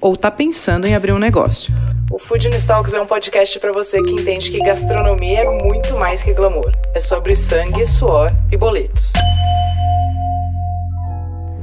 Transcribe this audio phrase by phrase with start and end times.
[0.00, 1.72] ou está pensando em abrir um negócio.
[2.10, 6.22] O Food Talks é um podcast para você que entende que gastronomia é muito mais
[6.22, 6.72] que glamour.
[6.92, 9.12] É sobre sangue, suor e boletos.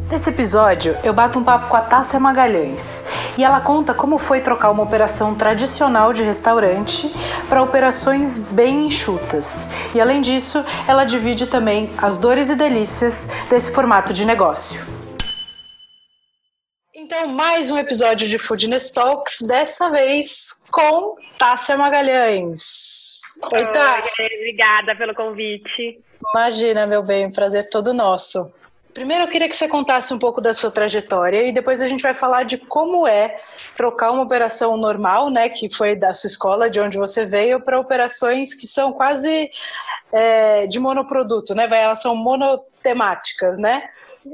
[0.10, 3.04] Nesse episódio, eu bato um papo com a Tássia Magalhães
[3.38, 7.14] e ela conta como foi trocar uma operação tradicional de restaurante
[7.50, 9.68] para operações bem enxutas.
[9.94, 14.97] E além disso, ela divide também as dores e delícias desse formato de negócio.
[17.00, 23.40] Então, mais um episódio de Foodness Talks, dessa vez com Tássia Magalhães.
[23.54, 24.26] Oi, Tássia.
[24.26, 26.02] Oi, obrigada pelo convite.
[26.34, 28.52] Imagina, meu bem, prazer todo nosso.
[28.96, 32.02] Primeiro, eu queria que você contasse um pouco da sua trajetória e depois a gente
[32.02, 33.38] vai falar de como é
[33.76, 37.80] trocar uma operação normal, né, que foi da sua escola, de onde você veio, para
[37.80, 39.52] operações que são quase
[40.12, 41.68] é, de monoproduto, né?
[41.72, 43.84] Elas são monotemáticas, né?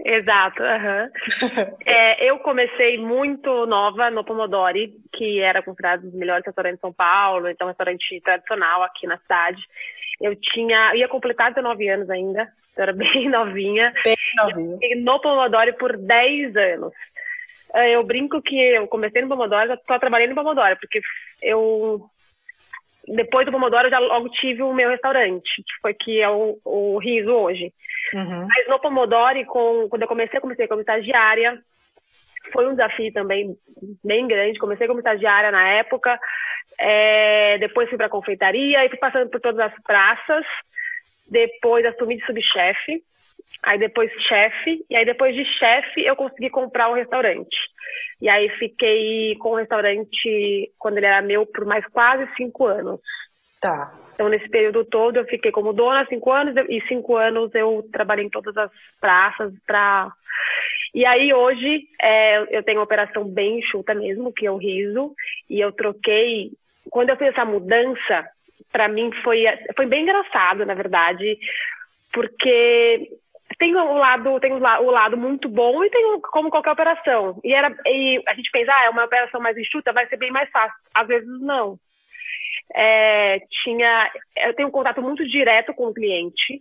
[0.06, 0.62] Exato.
[0.62, 1.78] Uhum.
[1.86, 6.82] é, eu comecei muito nova no Pomodori, que era considerado um dos melhores restaurantes de
[6.82, 9.62] São Paulo, então restaurante tradicional aqui na cidade.
[10.22, 13.94] Eu tinha, ia completar 19 anos ainda, eu era bem novinha.
[14.04, 14.78] Bem novinha.
[14.98, 16.94] no Pomodori por 10 anos.
[17.74, 21.02] É, eu brinco que eu comecei no Pomodoro, só trabalhei no Pomodoro, porque
[21.42, 22.08] eu
[23.08, 26.58] depois do Pomodoro eu já logo tive o meu restaurante, que foi que é o,
[26.64, 27.74] o Riso hoje.
[28.14, 28.48] Uhum.
[28.48, 31.60] Mas no Pomodoro, com, quando eu comecei, comecei como estagiária.
[32.52, 33.56] Foi um desafio também
[34.04, 34.60] bem grande.
[34.60, 36.20] Comecei como estagiária na época.
[36.80, 40.46] É, depois fui para a confeitaria e fui passando por todas as praças.
[41.30, 43.02] Depois assumi de subchefe.
[43.62, 44.86] Aí depois chefe.
[44.90, 47.56] E aí depois de chefe eu consegui comprar um restaurante.
[48.22, 53.00] E aí fiquei com o restaurante, quando ele era meu, por mais quase cinco anos.
[53.62, 53.94] Tá.
[54.14, 58.26] Então, nesse período todo, eu fiquei como dona cinco anos e cinco anos eu trabalhei
[58.26, 60.12] em todas as praças para.
[60.94, 65.14] E aí, hoje, é, eu tenho uma operação bem enxuta mesmo, que é o riso,
[65.50, 66.52] e eu troquei.
[66.90, 68.28] Quando eu fiz essa mudança,
[68.72, 69.44] para mim foi,
[69.76, 71.38] foi bem engraçado, na verdade,
[72.12, 73.10] porque
[73.58, 77.40] tem o lado tem o lado muito bom e tem como qualquer operação.
[77.44, 80.32] E era e a gente pensa ah, é uma operação mais enxuta vai ser bem
[80.32, 80.76] mais fácil.
[80.94, 81.78] Às vezes não.
[82.74, 86.60] É, tinha eu tenho um contato muito direto com o cliente.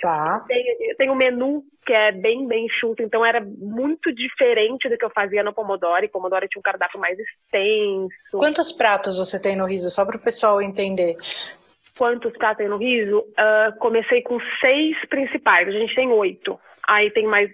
[0.00, 0.44] Tá.
[0.46, 5.04] Tem, tem um menu que é bem bem enxuto então era muito diferente do que
[5.04, 6.08] eu fazia no Pomodoro.
[6.08, 8.38] Pomodoro tinha um cardápio mais extenso.
[8.38, 9.90] Quantos pratos você tem no riso?
[9.90, 11.16] Só para o pessoal entender
[11.96, 15.68] quantos pratos tem no riso, uh, comecei com seis principais.
[15.68, 16.58] A gente tem oito.
[16.86, 17.50] Aí tem mais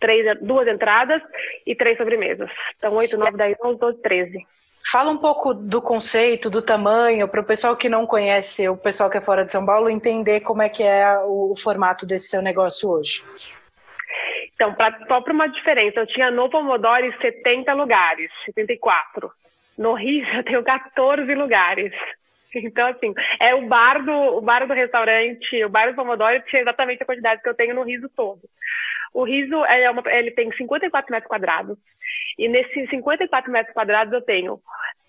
[0.00, 1.22] três, duas entradas
[1.66, 2.50] e três sobremesas.
[2.76, 4.46] Então, oito, nove, dez, onze, doze, treze.
[4.90, 9.10] Fala um pouco do conceito, do tamanho, para o pessoal que não conhece, o pessoal
[9.10, 12.28] que é fora de São Paulo, entender como é que é o, o formato desse
[12.28, 13.22] seu negócio hoje.
[14.54, 19.30] Então, pra, só para uma diferença, eu tinha no Pomodoro 70 lugares, 74.
[19.76, 21.92] No Rio eu tenho 14 lugares.
[22.54, 26.62] Então, assim, é o bar do, o bar do restaurante, o bar do Pomodoro tinha
[26.62, 28.40] exatamente a quantidade que eu tenho no riso todo.
[29.12, 31.78] O riso é uma, ele tem 54 metros quadrados.
[32.38, 34.60] E nesses 54 metros quadrados eu tenho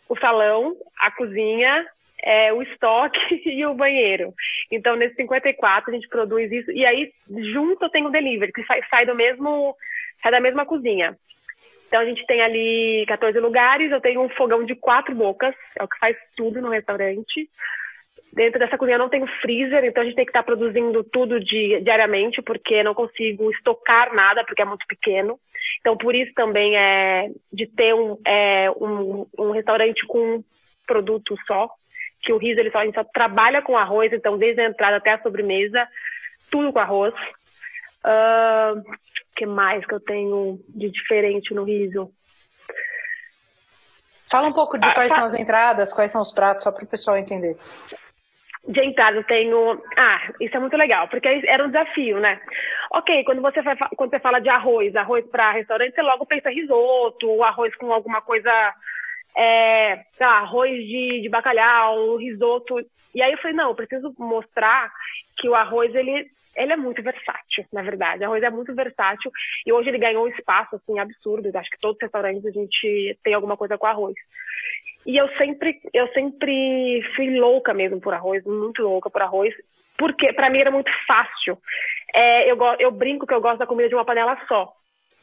[0.08, 1.86] o salão, a cozinha,
[2.24, 4.34] é, o estoque e o banheiro.
[4.72, 6.72] Então, nesses 54 a gente produz isso.
[6.72, 7.12] E aí,
[7.54, 9.76] junto eu tenho o delivery, que sai, sai do mesmo,
[10.22, 11.16] sai da mesma cozinha.
[11.90, 15.84] Então a gente tem ali 14 lugares, eu tenho um fogão de quatro bocas, é
[15.84, 17.50] o que faz tudo no restaurante.
[18.32, 22.44] Dentro dessa cozinha não tem freezer, então a gente tem que estar produzindo tudo diariamente,
[22.44, 25.40] porque não consigo estocar nada, porque é muito pequeno.
[25.80, 30.44] Então, por isso também é de ter um, é, um, um restaurante com um
[30.86, 31.72] produto só,
[32.22, 34.98] que o riso ele só, a gente só trabalha com arroz, então desde a entrada
[34.98, 35.88] até a sobremesa,
[36.52, 37.16] tudo com arroz.
[38.06, 38.84] Uh,
[39.40, 42.12] que mais que eu tenho de diferente no riso?
[44.30, 46.84] Fala um pouco de ah, quais são as entradas, quais são os pratos, só para
[46.84, 47.56] o pessoal entender.
[48.68, 49.82] De entrada eu tenho.
[49.98, 52.38] Ah, isso é muito legal, porque era um desafio, né?
[52.92, 56.50] Ok, quando você, vai, quando você fala de arroz, arroz para restaurante, você logo pensa
[56.50, 58.52] risoto, arroz com alguma coisa.
[59.38, 62.80] É, lá, arroz de, de bacalhau, risoto.
[63.14, 64.92] E aí eu falei, não, eu preciso mostrar
[65.38, 68.22] que o arroz ele ele é muito versátil, na verdade.
[68.22, 69.32] O arroz é muito versátil
[69.66, 71.50] e hoje ele ganhou um espaço assim absurdo.
[71.56, 74.16] Acho que todos os restaurantes a gente tem alguma coisa com arroz.
[75.06, 79.54] E eu sempre, eu sempre fui louca mesmo por arroz, muito louca por arroz,
[79.98, 81.58] porque para mim era muito fácil.
[82.14, 84.74] é, eu, eu brinco que eu gosto da comida de uma panela só.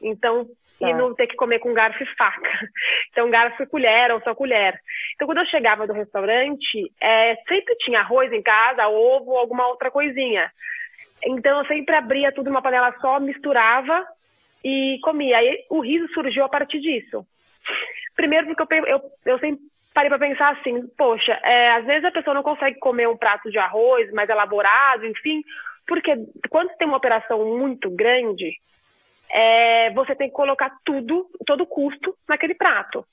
[0.03, 0.47] Então,
[0.79, 0.89] tá.
[0.89, 2.51] e não ter que comer com garfo e faca.
[3.11, 4.79] Então, garfo e colher ou só colher.
[5.15, 9.67] Então, quando eu chegava do restaurante, é, sempre tinha arroz em casa, ovo ou alguma
[9.69, 10.51] outra coisinha.
[11.25, 14.07] Então, eu sempre abria tudo numa panela só, misturava
[14.63, 15.39] e comia.
[15.39, 17.27] Aí, o riso surgiu a partir disso.
[18.15, 19.65] Primeiro, porque eu, eu, eu sempre
[19.95, 23.51] parei para pensar assim, poxa, é, às vezes a pessoa não consegue comer um prato
[23.51, 25.43] de arroz mais elaborado, enfim,
[25.87, 26.13] porque
[26.51, 28.59] quando tem uma operação muito grande,
[29.31, 33.05] é, você tem que colocar tudo, todo o custo naquele prato.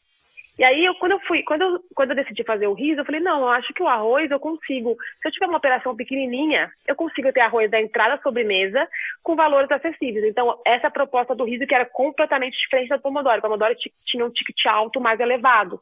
[0.57, 3.05] E aí, eu, quando eu fui, quando eu, quando eu decidi fazer o riso, eu
[3.05, 4.95] falei, não, eu acho que o arroz eu consigo.
[5.19, 8.87] Se eu tiver uma operação pequenininha, eu consigo ter arroz da entrada à sobremesa
[9.23, 10.23] com valores acessíveis.
[10.25, 13.39] Então, essa proposta do riso que era completamente diferente da do pomodoro.
[13.39, 13.73] O pomodoro
[14.05, 15.81] tinha um ticket alto mais elevado.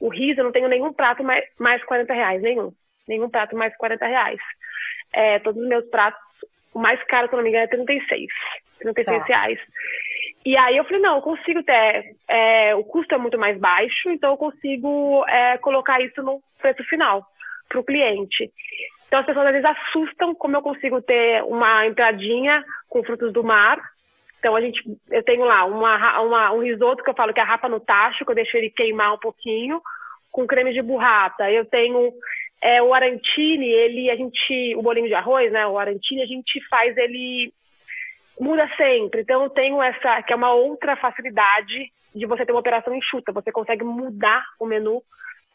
[0.00, 2.72] O riso, eu não tenho nenhum prato mais, mais 40 reais, nenhum.
[3.06, 4.40] Nenhum prato mais 40 reais.
[5.12, 6.20] É, todos os meus pratos,
[6.76, 8.28] o mais caro, se eu não me engano, é 36.
[8.80, 9.24] 36 tá.
[9.24, 9.58] reais.
[10.44, 14.10] E aí eu falei, não, eu consigo ter, é, o custo é muito mais baixo,
[14.10, 17.24] então eu consigo é, colocar isso no preço final
[17.66, 18.52] para o cliente.
[19.06, 23.42] Então as pessoas às vezes assustam como eu consigo ter uma entradinha com frutos do
[23.42, 23.80] mar.
[24.38, 27.42] Então a gente, eu tenho lá uma, uma, um risoto que eu falo que é
[27.42, 29.80] a rapa no tacho, que eu deixo ele queimar um pouquinho,
[30.30, 31.50] com creme de burrata.
[31.50, 32.12] Eu tenho
[32.62, 35.66] é, o arantini, ele, a gente, o bolinho de arroz, né?
[35.66, 37.52] O arantini, a gente faz ele
[38.40, 39.22] muda sempre.
[39.22, 43.32] Então eu tenho essa, que é uma outra facilidade de você ter uma operação enxuta.
[43.32, 45.02] Você consegue mudar o menu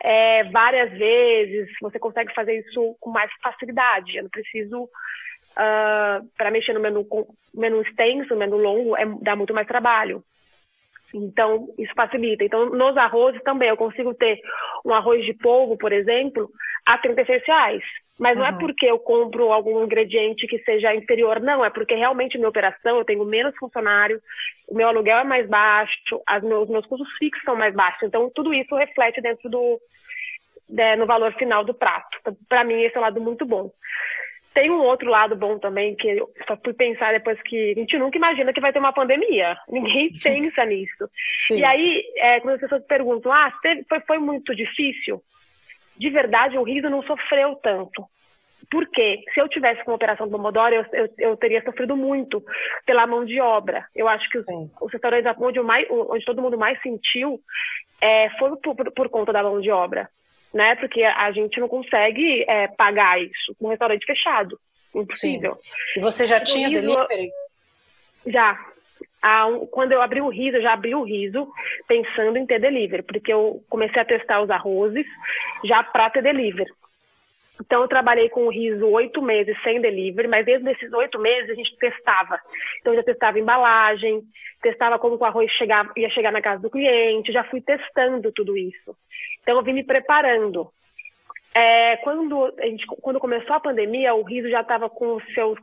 [0.03, 4.17] é, várias vezes, você consegue fazer isso com mais facilidade.
[4.17, 4.89] Eu não preciso, uh,
[5.55, 7.07] ah, para mexer no menu,
[7.53, 10.23] menu extenso, menu longo, é, dá muito mais trabalho.
[11.13, 12.43] Então, isso facilita.
[12.43, 14.39] Então, nos arrozes também, eu consigo ter
[14.85, 16.49] um arroz de polvo, por exemplo,
[16.85, 17.83] a 36 reais.
[18.19, 18.55] Mas não é uhum.
[18.55, 21.65] é porque eu compro algum ingrediente que seja inferior, não.
[21.65, 24.21] É porque realmente minha operação, eu tenho menos funcionário,
[24.67, 28.03] o meu aluguel é mais baixo, as meus, meus custos fixos são mais baixos.
[28.03, 29.79] Então, tudo isso reflete dentro do,
[30.69, 32.17] né, no valor final do prato.
[32.21, 33.71] Então, Para mim, esse é um lado muito bom.
[34.53, 37.97] Tem um outro lado bom também, que eu só fui pensar depois que a gente
[37.97, 39.57] nunca imagina que vai ter uma pandemia.
[39.69, 41.09] Ninguém pensa nisso.
[41.37, 41.59] Sim.
[41.59, 45.21] E aí, é, quando as pessoas perguntam, ah, teve, foi, foi muito difícil?
[45.97, 48.03] De verdade, o riso não sofreu tanto.
[48.69, 49.23] Por quê?
[49.33, 52.43] Se eu tivesse com a operação do Pomodoro, eu, eu, eu, teria sofrido muito
[52.85, 53.85] pela mão de obra.
[53.95, 54.45] Eu acho que os,
[54.81, 57.39] os restaurantes onde, mais, onde todo mundo mais sentiu
[58.01, 60.09] é, foi por, por, por conta da mão de obra
[60.53, 60.75] né?
[60.75, 64.59] Porque a gente não consegue é, pagar isso com um restaurante fechado.
[64.93, 65.55] Impossível.
[65.55, 65.99] Sim.
[65.99, 67.31] E você já tinha riso, delivery?
[68.27, 68.59] Já.
[69.21, 71.47] Ah, quando eu abri o riso, eu já abri o riso
[71.87, 75.05] pensando em ter delivery, porque eu comecei a testar os arrozes
[75.63, 76.69] já para ter delivery.
[77.59, 81.49] Então, eu trabalhei com o riso oito meses sem delivery, mas desde esses oito meses
[81.49, 82.39] a gente testava.
[82.79, 84.21] Então, eu já testava embalagem,
[84.61, 88.57] testava como o arroz chegava, ia chegar na casa do cliente, já fui testando tudo
[88.57, 88.95] isso.
[89.41, 90.69] Então, eu vim me preparando.
[91.53, 95.59] É, quando, a gente, quando começou a pandemia, o riso já estava com os seus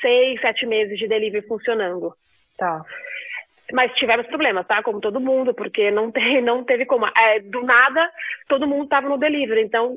[0.00, 2.14] seis, sete meses de delivery funcionando.
[2.56, 2.84] Tá.
[3.72, 4.82] Mas tivemos problemas, tá?
[4.82, 7.06] Como todo mundo, porque não, te, não teve como.
[7.06, 8.10] É, do nada,
[8.48, 9.62] todo mundo estava no delivery.
[9.62, 9.96] Então,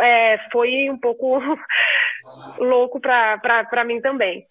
[0.00, 1.38] é, foi um pouco
[2.58, 4.46] louco para mim também.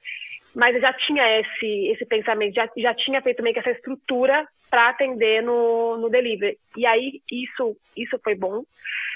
[0.56, 4.47] Mas eu já tinha esse, esse pensamento, já, já tinha feito meio que essa estrutura
[4.69, 6.57] para atender no, no delivery.
[6.78, 8.64] E aí isso, isso foi bom.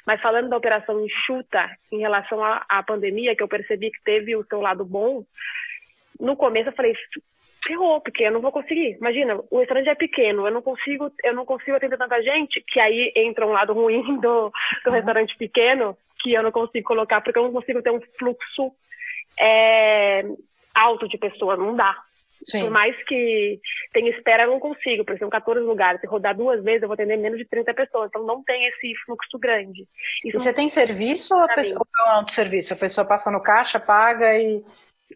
[0.06, 4.36] Mas falando da operação enxuta em relação à, à pandemia, que eu percebi que teve
[4.36, 5.24] o seu lado bom,
[6.20, 6.96] no começo eu falei,
[7.64, 8.98] ferrou, porque eu não vou conseguir.
[9.00, 12.80] Imagina, o restaurante é pequeno, eu não consigo, eu não consigo atender tanta gente, que
[12.80, 14.52] aí entra um lado ruim do, do
[14.88, 14.94] uhum.
[14.94, 18.72] restaurante pequeno, que eu não consigo colocar, porque eu não consigo ter um fluxo
[19.40, 20.24] é,
[20.74, 21.96] alto de pessoas, não dá.
[22.44, 22.62] Sim.
[22.62, 23.60] Por mais que
[23.92, 25.04] tenha espera, eu não consigo.
[25.04, 26.00] Por exemplo, 14 lugares.
[26.00, 28.10] Se rodar duas vezes, eu vou atender menos de 30 pessoas.
[28.10, 29.88] Então, não tem esse fluxo grande.
[30.24, 32.74] Isso e você tem serviço ou a pessoa, ou é um serviço?
[32.74, 34.64] A pessoa passa no caixa, paga e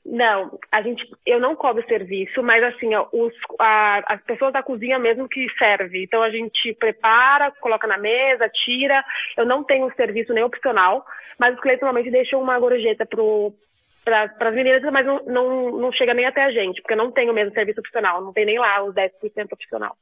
[0.06, 4.98] não, a gente, eu não cobro serviço, mas assim, os, a, as pessoas da cozinha
[4.98, 6.04] mesmo que serve.
[6.04, 9.04] Então a gente prepara, coloca na mesa, tira.
[9.36, 11.06] Eu não tenho serviço nem opcional,
[11.38, 16.14] mas os clientes normalmente deixam uma gorjeta para as meninas, mas não, não, não chega
[16.14, 18.84] nem até a gente, porque eu não tenho mesmo serviço opcional, não tem nem lá
[18.84, 19.12] os 10%
[19.52, 19.96] opcional.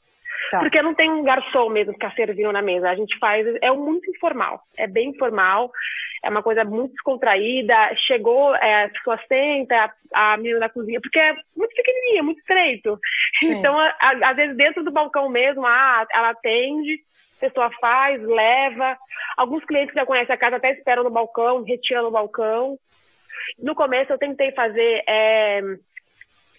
[0.49, 0.59] Tá.
[0.59, 2.89] Porque não tem um garçom mesmo que ficar servindo na mesa.
[2.89, 5.71] A gente faz, é muito informal, é bem informal
[6.23, 7.73] é uma coisa muito descontraída.
[8.07, 12.39] Chegou, é, a pessoa senta, a, a menina da cozinha, porque é muito pequenininha, muito
[12.39, 12.99] estreito.
[13.41, 13.53] Sim.
[13.53, 16.99] Então, a, a, às vezes, dentro do balcão mesmo, ah, ela atende,
[17.37, 18.97] a pessoa faz, leva.
[19.37, 22.77] Alguns clientes que já conhecem a casa até esperam no balcão, retiram no balcão.
[23.57, 25.61] No começo, eu tentei fazer é,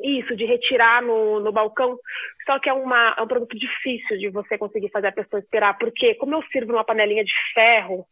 [0.03, 1.99] isso, de retirar no, no balcão.
[2.47, 5.79] Só que é, uma, é um produto difícil de você conseguir fazer a pessoa esperar,
[5.79, 8.07] porque como eu sirvo numa panelinha de ferro,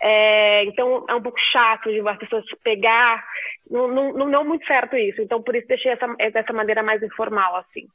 [0.00, 3.24] é, então é um pouco chato de as pessoas pegar,
[3.68, 5.20] não, não, não deu muito certo isso.
[5.20, 7.86] Então por isso deixei essa, dessa maneira mais informal, assim.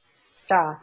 [0.47, 0.79] Tá.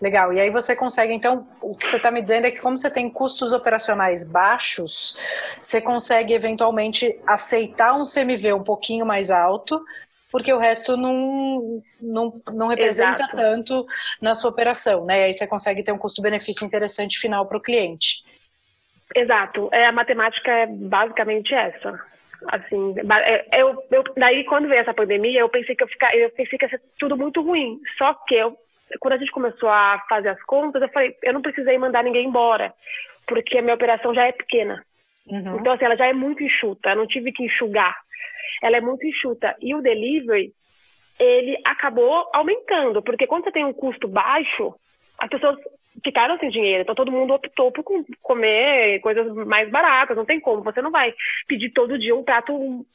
[0.00, 0.32] Legal.
[0.32, 2.90] E aí você consegue, então, o que você está me dizendo é que como você
[2.90, 5.18] tem custos operacionais baixos,
[5.60, 9.78] você consegue eventualmente aceitar um CMV um pouquinho mais alto,
[10.30, 13.36] porque o resto não, não, não representa Exato.
[13.36, 13.86] tanto
[14.20, 15.20] na sua operação, né?
[15.20, 18.24] E aí você consegue ter um custo-benefício interessante final para o cliente.
[19.14, 19.68] Exato.
[19.72, 21.98] É, a matemática é basicamente essa.
[22.48, 22.94] Assim,
[23.24, 26.58] é, eu, eu, daí quando veio essa pandemia, eu pensei que eu, ficar, eu pensei
[26.58, 27.80] que ia ser tudo muito ruim.
[27.98, 28.56] Só que eu
[28.98, 32.26] quando a gente começou a fazer as contas, eu falei, eu não precisei mandar ninguém
[32.26, 32.72] embora,
[33.26, 34.84] porque a minha operação já é pequena.
[35.26, 35.58] Uhum.
[35.60, 37.96] Então, assim, ela já é muito enxuta, eu não tive que enxugar.
[38.62, 39.56] Ela é muito enxuta.
[39.60, 40.52] E o delivery,
[41.18, 44.74] ele acabou aumentando, porque quando você tem um custo baixo,
[45.18, 45.58] as pessoas
[46.02, 47.84] ficaram sem dinheiro, então todo mundo optou por
[48.22, 51.12] comer coisas mais baratas, não tem como, você não vai
[51.46, 52.86] pedir todo dia um prato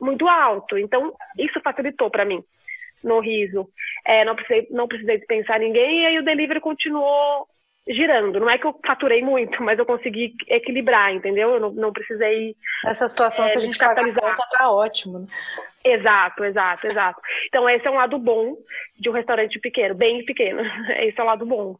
[0.00, 0.78] muito alto.
[0.78, 2.42] Então, isso facilitou para mim
[3.02, 3.68] no riso.
[4.04, 7.46] É, não, precisei, não precisei dispensar ninguém e aí o delivery continuou
[7.88, 8.40] girando.
[8.40, 11.54] Não é que eu faturei muito, mas eu consegui equilibrar, entendeu?
[11.54, 12.54] Eu não, não precisei.
[12.84, 15.20] Essa situação, é, se a gente capitalizar, conta, tá ótimo.
[15.20, 15.26] Né?
[15.84, 17.20] Exato, exato, exato.
[17.46, 18.56] Então, esse é um lado bom
[18.98, 20.60] de um restaurante pequeno, bem pequeno.
[21.00, 21.76] Esse é o lado bom.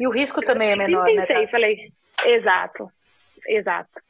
[0.00, 1.48] E o risco também é menor, eu pensei, né?
[1.48, 1.92] falei,
[2.24, 2.90] exato,
[3.46, 4.00] exato.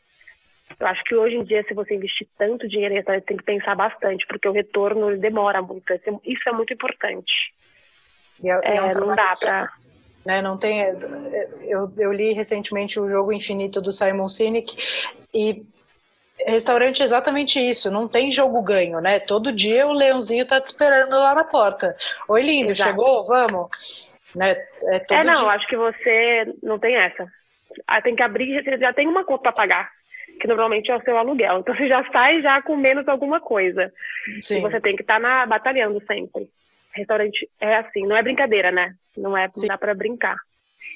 [0.78, 3.42] Eu acho que hoje em dia, se você investir tanto dinheiro em restaurante, tem que
[3.42, 5.92] pensar bastante, porque o retorno demora muito.
[6.25, 7.33] Isso é muito importante.
[8.42, 9.73] E é, é um não dá para.
[10.25, 10.80] Né, não tem.
[11.62, 14.76] Eu, eu li recentemente o jogo Infinito do Simon Sinek
[15.32, 15.64] e
[16.46, 19.18] restaurante é exatamente isso, não tem jogo ganho, né?
[19.18, 21.96] Todo dia o leãozinho tá te esperando lá na porta.
[22.28, 22.90] Oi, lindo, Exato.
[22.90, 23.25] chegou?
[23.25, 24.16] Vamos.
[24.37, 24.50] Né?
[24.84, 25.48] É, é não, dia...
[25.48, 27.26] acho que você não tem essa.
[27.87, 29.98] Ah, tem que abrir, você já tem uma conta para pagar
[30.40, 31.58] que normalmente é o seu aluguel.
[31.58, 33.92] Então você já sai já com menos alguma coisa.
[34.38, 34.58] Sim.
[34.58, 36.48] E você tem que estar tá batalhando sempre.
[36.99, 38.95] Restaurante é assim, não é brincadeira, né?
[39.17, 40.37] Não é, não dá para brincar.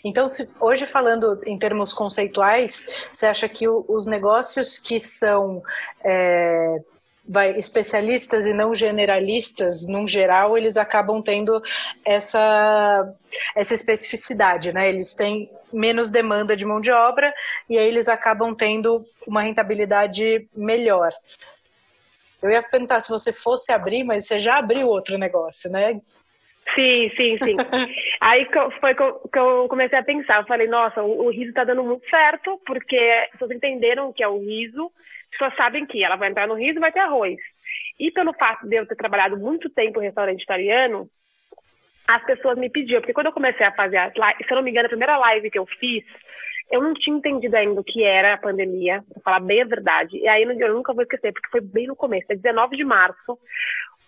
[0.04, 5.62] Então, se, hoje falando em termos conceituais, você acha que o, os negócios que são
[6.04, 6.80] é,
[7.26, 11.62] vai, especialistas e não generalistas, num geral, eles acabam tendo
[12.04, 13.14] essa,
[13.54, 14.88] essa especificidade, né?
[14.88, 17.32] Eles têm menos demanda de mão de obra
[17.68, 21.12] e aí eles acabam tendo uma rentabilidade melhor.
[22.42, 26.00] Eu ia perguntar se você fosse abrir, mas você já abriu outro negócio, né?
[26.74, 27.56] Sim, sim, sim.
[28.20, 28.48] Aí
[28.80, 30.40] foi que eu comecei a pensar.
[30.40, 34.22] Eu falei, nossa, o, riso está dando muito certo, porque as pessoas entenderam o que
[34.22, 34.90] é o riso,
[35.24, 37.36] as pessoas sabem que ela vai entrar no riso e vai ter arroz.
[37.98, 41.08] E pelo fato de eu ter trabalhado muito tempo em restaurante italiano,
[42.08, 44.62] as pessoas me pediam, porque quando eu comecei a fazer as lives, se eu não
[44.62, 46.04] me engano, a primeira live que eu fiz,
[46.72, 50.16] eu não tinha entendido ainda o que era a pandemia, pra falar bem a verdade.
[50.16, 53.38] E aí eu nunca vou esquecer, porque foi bem no começo, é 19 de março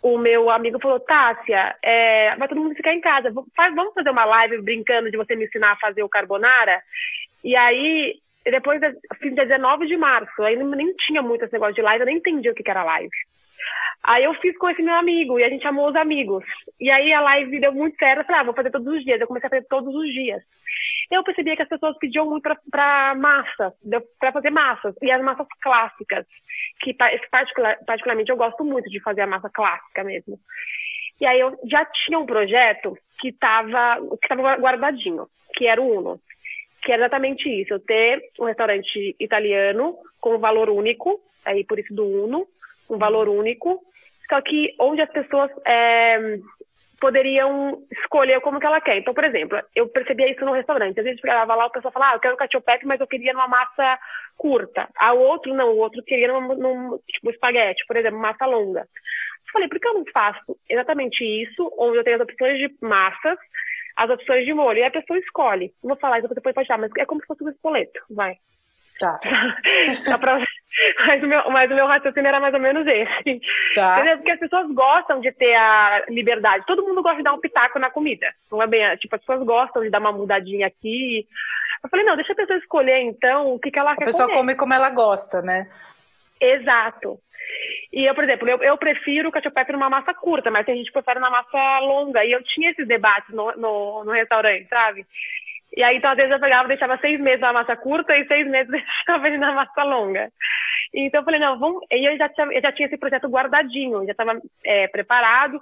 [0.04, 4.26] o meu amigo falou, Tássia, é, vai todo mundo ficar em casa, vamos fazer uma
[4.26, 6.82] live brincando de você me ensinar a fazer o carbonara?
[7.42, 8.82] E aí, depois,
[9.18, 12.18] fiz dia 19 de março, aí nem tinha muito esse negócio de live, eu nem
[12.18, 13.16] entendi o que era live.
[14.02, 16.44] Aí eu fiz com esse meu amigo, e a gente chamou os amigos.
[16.78, 19.18] E aí a live deu muito certo, eu falei, ah, vou fazer todos os dias.
[19.18, 20.42] Eu comecei a fazer todos os dias.
[21.10, 23.72] Eu percebia que as pessoas pediam muito para massa,
[24.18, 26.26] para fazer massas, e as massas clássicas
[26.80, 30.38] que particular, particularmente eu gosto muito de fazer a massa clássica mesmo.
[31.20, 35.98] E aí eu já tinha um projeto que estava que tava guardadinho, que era o
[35.98, 36.20] Uno,
[36.82, 41.78] que é exatamente isso, eu ter um restaurante italiano com um valor único, aí por
[41.78, 42.46] isso do Uno,
[42.90, 43.80] um valor único,
[44.28, 46.38] só que onde as pessoas é,
[47.04, 48.96] poderiam escolher como que ela quer.
[48.96, 50.98] Então, por exemplo, eu percebia isso no restaurante.
[50.98, 53.34] Às vezes eu chegava lá, o pessoal falava, ah, eu quero cacio mas eu queria
[53.34, 53.98] numa massa
[54.38, 54.88] curta.
[54.96, 58.80] A outro, não, o outro queria num, num tipo, espaguete, por exemplo, massa longa.
[58.80, 62.74] Eu falei, por que eu não faço exatamente isso, onde eu tenho as opções de
[62.80, 63.38] massas,
[63.96, 65.74] as opções de molho, e a pessoa escolhe.
[65.82, 68.36] Não vou falar isso depois pode dar, mas é como se fosse um espoleto, vai.
[68.98, 69.18] Tá.
[70.18, 70.38] pra...
[71.06, 73.40] mas, o meu, mas o meu raciocínio era mais ou menos esse.
[73.74, 73.94] Tá.
[73.94, 74.16] Entendeu?
[74.18, 76.66] Porque as pessoas gostam de ter a liberdade.
[76.66, 78.32] Todo mundo gosta de dar um pitaco na comida.
[78.50, 78.96] Não é bem.
[78.98, 81.26] Tipo, as pessoas gostam de dar uma mudadinha aqui.
[81.82, 84.04] Eu falei, não, deixa a pessoa escolher então o que, que ela a quer.
[84.04, 84.38] A pessoa comer.
[84.38, 85.68] come como ela gosta, né?
[86.40, 87.18] Exato.
[87.92, 90.86] E eu, por exemplo, eu, eu prefiro o cacio numa massa curta, mas tem gente
[90.86, 92.24] que prefere uma massa longa.
[92.24, 95.06] E eu tinha esses debates no, no, no restaurante, sabe?
[95.76, 98.46] E aí, então, às vezes eu pegava, deixava seis meses na massa curta e seis
[98.46, 100.30] meses deixava ele na massa longa.
[100.92, 101.84] Então eu falei, não, vamos.
[101.90, 105.60] E eu já tinha, eu já tinha esse projeto guardadinho, já estava é, preparado.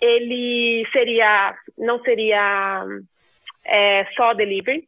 [0.00, 2.84] Ele seria, não seria
[3.64, 4.84] é, só delivery,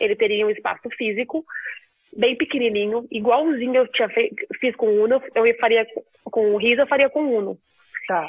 [0.00, 1.44] ele teria um espaço físico
[2.16, 5.86] bem pequenininho, igualzinho eu tinha fe fiz com o Uno, eu faria
[6.24, 7.58] com o Riso, eu faria com o Uno.
[8.06, 8.26] Tá.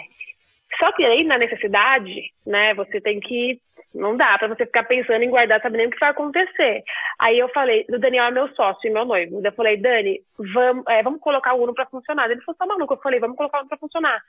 [0.79, 3.59] Só que aí, na necessidade, né, você tem que.
[3.93, 6.83] Não dá para você ficar pensando em guardar, sabendo o que vai acontecer.
[7.17, 9.41] Aí eu falei, o Daniel é meu sócio e meu noivo.
[9.43, 12.29] Eu falei, Dani, vamos, é, vamos colocar o Uno para funcionar.
[12.29, 12.93] Ele falou, tá maluco?
[12.93, 14.21] Eu falei, vamos colocar o Uno para funcionar.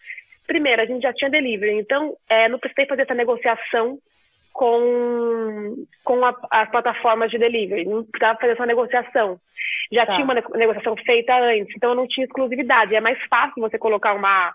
[0.47, 3.99] Primeiro, a gente já tinha delivery, então é, não precisei fazer essa negociação
[4.51, 7.85] com, com a, as plataformas de delivery.
[7.85, 9.39] Não precisava fazer essa negociação.
[9.93, 10.15] Já tá.
[10.15, 12.95] tinha uma negociação feita antes, então eu não tinha exclusividade.
[12.95, 14.55] É mais fácil você colocar uma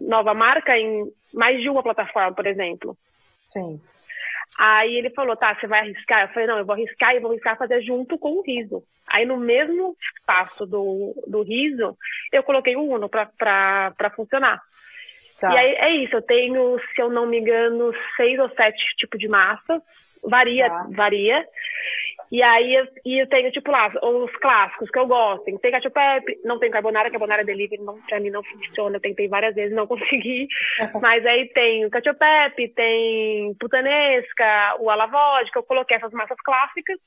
[0.00, 2.96] nova marca em mais de uma plataforma, por exemplo.
[3.44, 3.80] Sim.
[4.58, 6.22] Aí ele falou, tá, você vai arriscar?
[6.22, 8.82] Eu falei, não, eu vou arriscar e vou arriscar fazer junto com o riso.
[9.06, 11.96] Aí no mesmo espaço do, do riso,
[12.32, 14.60] eu coloquei o Uno para funcionar.
[15.40, 15.52] Tá.
[15.52, 19.18] E aí é isso, eu tenho, se eu não me engano, seis ou sete tipos
[19.18, 19.82] de massa.
[20.22, 20.86] Varia, tá.
[20.90, 21.46] varia.
[22.30, 25.44] E aí eu, e eu tenho, tipo, lá, os clássicos que eu gosto.
[25.44, 28.96] Tem ketchup pep, não tem carbonara, carbonara delivery, não, pra mim não funciona.
[28.96, 30.48] Eu tentei várias vezes, não consegui.
[31.00, 36.38] Mas aí tem o ketchup pep, tem putanesca, o ala vodka, eu coloquei essas massas
[36.44, 36.98] clássicas.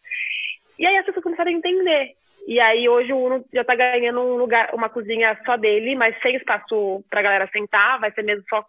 [0.78, 2.14] E aí as pessoas começaram a entender.
[2.48, 6.20] E aí hoje o Uno já tá ganhando um lugar, uma cozinha só dele, mas
[6.22, 8.64] sem espaço pra galera sentar, vai ser mesmo só a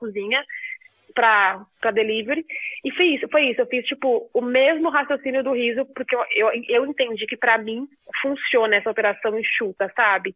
[1.15, 2.45] cozinha para delivery.
[2.85, 3.61] E foi isso, foi isso.
[3.61, 7.59] Eu fiz, tipo, o mesmo raciocínio do riso, porque eu, eu, eu entendi que para
[7.59, 7.87] mim
[8.23, 10.35] funciona essa operação enxuta, sabe?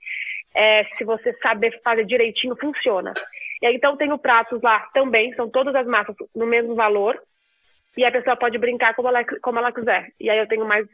[0.54, 3.12] É, se você saber fazer direitinho, funciona.
[3.62, 7.18] E aí, então, tenho pratos lá também, são todas as massas no mesmo valor,
[7.96, 10.08] e a pessoa pode brincar como ela, como ela quiser.
[10.20, 10.86] E aí eu tenho mais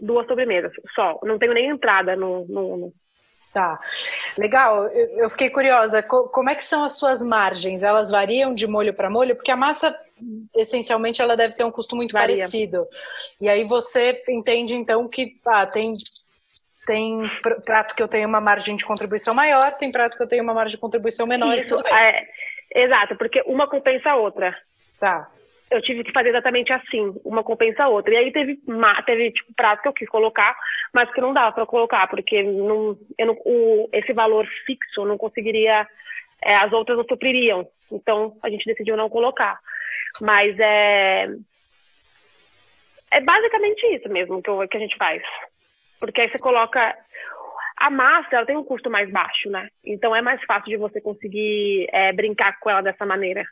[0.00, 1.18] duas sobremesas só.
[1.24, 2.92] Não tenho nem entrada no, no
[3.54, 3.78] Tá,
[4.36, 4.88] legal.
[4.88, 6.02] Eu, fiquei curiosa.
[6.02, 7.84] Como é que são as suas margens?
[7.84, 9.36] Elas variam de molho para molho?
[9.36, 9.96] Porque a massa,
[10.56, 12.34] essencialmente, ela deve ter um custo muito Varia.
[12.34, 12.84] parecido.
[13.40, 15.92] E aí você entende então que ah, tem
[16.84, 17.22] tem
[17.64, 20.52] prato que eu tenho uma margem de contribuição maior, tem prato que eu tenho uma
[20.52, 21.94] margem de contribuição menor Isso, e tudo bem.
[21.94, 22.28] É,
[22.74, 24.52] exato, porque uma compensa a outra.
[24.98, 25.30] Tá
[25.70, 28.12] eu tive que fazer exatamente assim, uma compensa a outra.
[28.12, 28.58] E aí teve,
[29.06, 30.56] teve tipo, prato que eu quis colocar,
[30.92, 35.06] mas que não dava para colocar, porque não, eu não, o, esse valor fixo eu
[35.06, 35.86] não conseguiria,
[36.42, 37.66] é, as outras não supririam.
[37.90, 39.58] Então a gente decidiu não colocar.
[40.20, 41.28] Mas é,
[43.10, 45.22] é basicamente isso mesmo que, que a gente faz.
[45.98, 46.96] Porque aí você coloca.
[47.76, 49.68] A massa ela tem um custo mais baixo, né?
[49.84, 53.44] Então é mais fácil de você conseguir é, brincar com ela dessa maneira.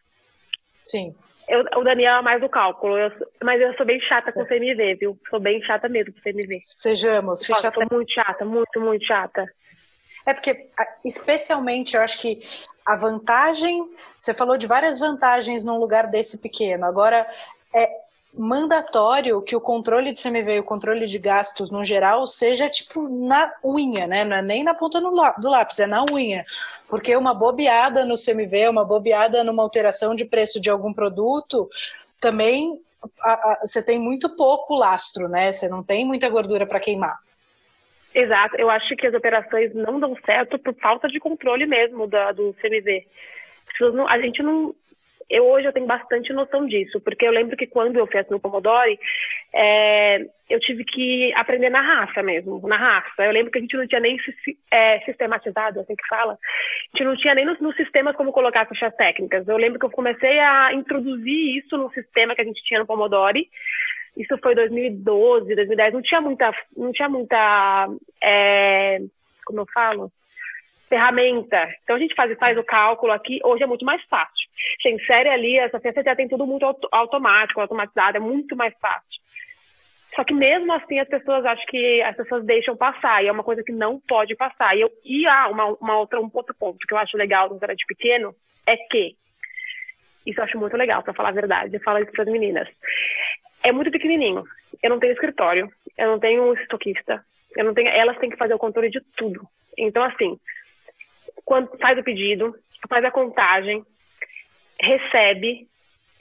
[0.83, 1.15] Sim.
[1.49, 3.11] Eu, o Daniel é mais do cálculo, eu,
[3.43, 5.19] mas eu sou bem chata com o CMV, viu?
[5.29, 6.59] Sou bem chata mesmo com o CMV.
[6.63, 7.81] Sejamos, eu chata...
[7.81, 9.45] Sou muito chata, muito, muito chata.
[10.25, 10.69] É porque,
[11.05, 12.43] especialmente, eu acho que
[12.87, 16.85] a vantagem, você falou de várias vantagens num lugar desse pequeno.
[16.85, 17.27] Agora,
[17.75, 17.91] é,
[18.35, 23.09] mandatório que o controle de CMV e o controle de gastos no geral seja tipo
[23.09, 24.25] na unha, né?
[24.25, 26.45] Não é nem na ponta do lápis, é na unha.
[26.89, 31.69] Porque uma bobeada no CMV, uma bobeada numa alteração de preço de algum produto,
[32.21, 32.81] também
[33.61, 35.53] você tem muito pouco lastro, né?
[35.53, 37.19] Você não tem muita gordura para queimar.
[38.15, 42.31] Exato, eu acho que as operações não dão certo por falta de controle mesmo da,
[42.33, 43.07] do CMV.
[44.07, 44.75] a gente não,
[45.33, 48.39] eu hoje eu tenho bastante noção disso, porque eu lembro que quando eu fiz no
[48.39, 49.01] Pomodori,
[49.55, 53.25] é, eu tive que aprender na raça mesmo, na raça.
[53.25, 54.19] Eu lembro que a gente não tinha nem
[54.71, 56.37] é, sistematizado, assim que fala, a
[56.99, 59.49] gente não tinha nem nos, sistemas como colocar fichas técnicas.
[59.49, 62.87] Eu lembro que eu comecei a introduzir isso no sistema que a gente tinha no
[62.87, 63.49] Pomodori,
[64.15, 67.89] isso foi 2012, 2010, não tinha muita, não tinha muita,
[68.23, 68.99] é,
[69.47, 70.13] como eu falo,
[70.91, 71.75] ferramenta.
[71.83, 74.42] Então a gente faz, faz o cálculo aqui, hoje é muito mais fácil.
[74.83, 79.23] Tem série ali, essa você já tem tudo muito automático, automatizado, é muito mais fácil.
[80.15, 83.43] Só que mesmo assim as pessoas acham que as pessoas deixam passar, e é uma
[83.43, 84.77] coisa que não pode passar.
[84.77, 87.59] E, eu, e ah, uma, uma outra, um outro ponto que eu acho legal no
[87.59, 88.35] de pequeno
[88.67, 89.17] é que,
[90.27, 92.69] isso eu acho muito legal, para falar a verdade, eu falo isso para as meninas.
[93.63, 94.45] É muito pequenininho.
[94.83, 97.25] Eu não tenho escritório, eu não tenho um estoquista,
[97.57, 99.47] eu não tenho, elas têm que fazer o controle de tudo.
[99.79, 100.39] Então, assim,
[101.45, 102.55] quando faz o pedido,
[102.89, 103.85] faz a contagem,
[104.83, 105.69] recebe,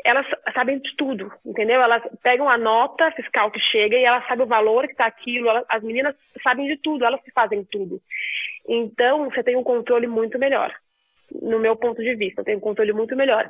[0.04, 1.82] elas sabem de tudo, entendeu?
[1.82, 5.50] Elas pegam a nota fiscal que chega e elas sabem o valor que está aquilo,
[5.50, 8.00] elas, as meninas sabem de tudo, elas que fazem tudo.
[8.67, 10.74] Então, você tem um controle muito melhor.
[11.41, 13.50] No meu ponto de vista, eu tenho um controle muito melhor.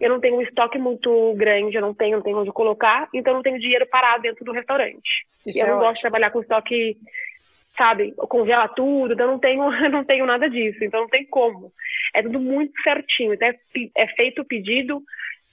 [0.00, 3.32] Eu não tenho um estoque muito grande, eu não tenho, não tenho onde colocar, então
[3.32, 5.26] eu não tenho dinheiro parado dentro do restaurante.
[5.44, 5.88] Isso eu é não ótimo.
[5.88, 6.96] gosto de trabalhar com estoque
[7.78, 11.72] sabe, congela tudo, então eu não tenho, não tenho nada disso, então não tem como.
[12.12, 13.54] É tudo muito certinho, então é,
[13.96, 15.00] é feito o pedido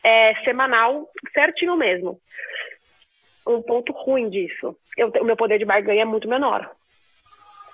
[0.04, 2.20] é, semanal certinho mesmo.
[3.48, 6.70] Um ponto ruim disso, eu, o meu poder de barganha é muito menor.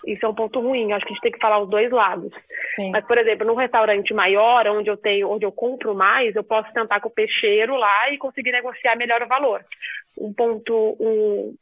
[0.05, 2.33] Isso é um ponto ruim, acho que a gente tem que falar os dois lados.
[2.69, 2.89] Sim.
[2.89, 6.73] Mas, por exemplo, num restaurante maior, onde eu tenho, onde eu compro mais, eu posso
[6.73, 9.63] tentar com o peixeiro lá e conseguir negociar melhor o valor.
[10.17, 11.55] Um ponto, um,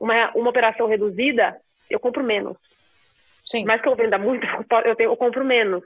[0.00, 1.56] uma, uma operação reduzida,
[1.94, 2.56] eu compro menos.
[3.44, 3.64] Sim.
[3.64, 4.46] Mas que eu venda muito,
[4.84, 5.82] eu, tenho, eu compro menos.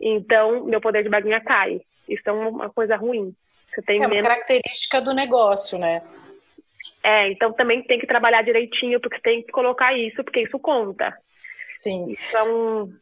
[0.00, 1.80] Então, meu poder de barganha cai.
[2.08, 3.34] Isso é uma coisa ruim.
[3.68, 4.28] Você tem é uma menos...
[4.28, 6.02] característica do negócio, né?
[7.02, 11.16] É, então também tem que trabalhar direitinho, porque tem que colocar isso, porque isso conta.
[11.74, 12.10] Sim.
[12.10, 12.92] Isso é um,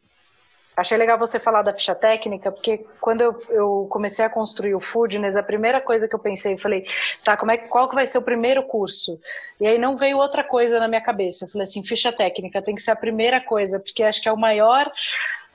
[0.75, 4.79] Achei legal você falar da ficha técnica, porque quando eu, eu, comecei a construir o
[4.79, 6.83] Foodness, a primeira coisa que eu pensei, eu falei,
[7.23, 9.19] tá, como é, qual que vai ser o primeiro curso?
[9.59, 11.45] E aí não veio outra coisa na minha cabeça.
[11.45, 14.33] Eu falei assim, ficha técnica tem que ser a primeira coisa, porque acho que é
[14.33, 14.91] o maior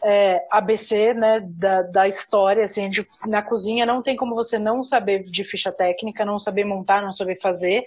[0.03, 2.65] é, ABC né, da, da história.
[2.65, 2.89] Assim,
[3.27, 7.13] na cozinha não tem como você não saber de ficha técnica, não saber montar, não
[7.13, 7.85] saber fazer.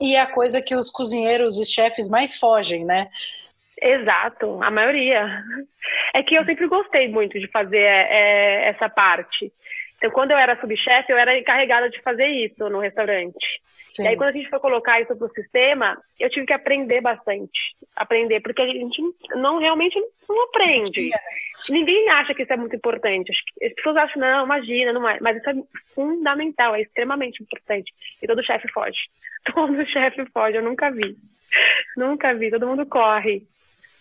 [0.00, 3.08] E é a coisa que os cozinheiros e chefes mais fogem, né?
[3.80, 5.42] Exato, a maioria.
[6.14, 9.50] É que eu sempre gostei muito de fazer é, essa parte.
[9.96, 13.60] Então, quando eu era subchefe, eu era encarregada de fazer isso no restaurante.
[13.86, 14.04] Sim.
[14.04, 17.00] E aí, quando a gente foi colocar isso para o sistema, eu tive que aprender
[17.00, 17.74] bastante.
[17.96, 19.02] Aprender, porque a gente
[19.34, 21.10] não realmente não aprende.
[21.68, 23.32] Ninguém acha que isso é muito importante.
[23.62, 25.18] As pessoas acham, não, imagina, não é.
[25.20, 25.54] Mas isso é
[25.94, 27.92] fundamental, é extremamente importante.
[28.22, 28.98] E todo chefe foge.
[29.54, 31.16] Todo chefe foge, eu nunca vi.
[31.96, 33.42] Nunca vi, todo mundo corre.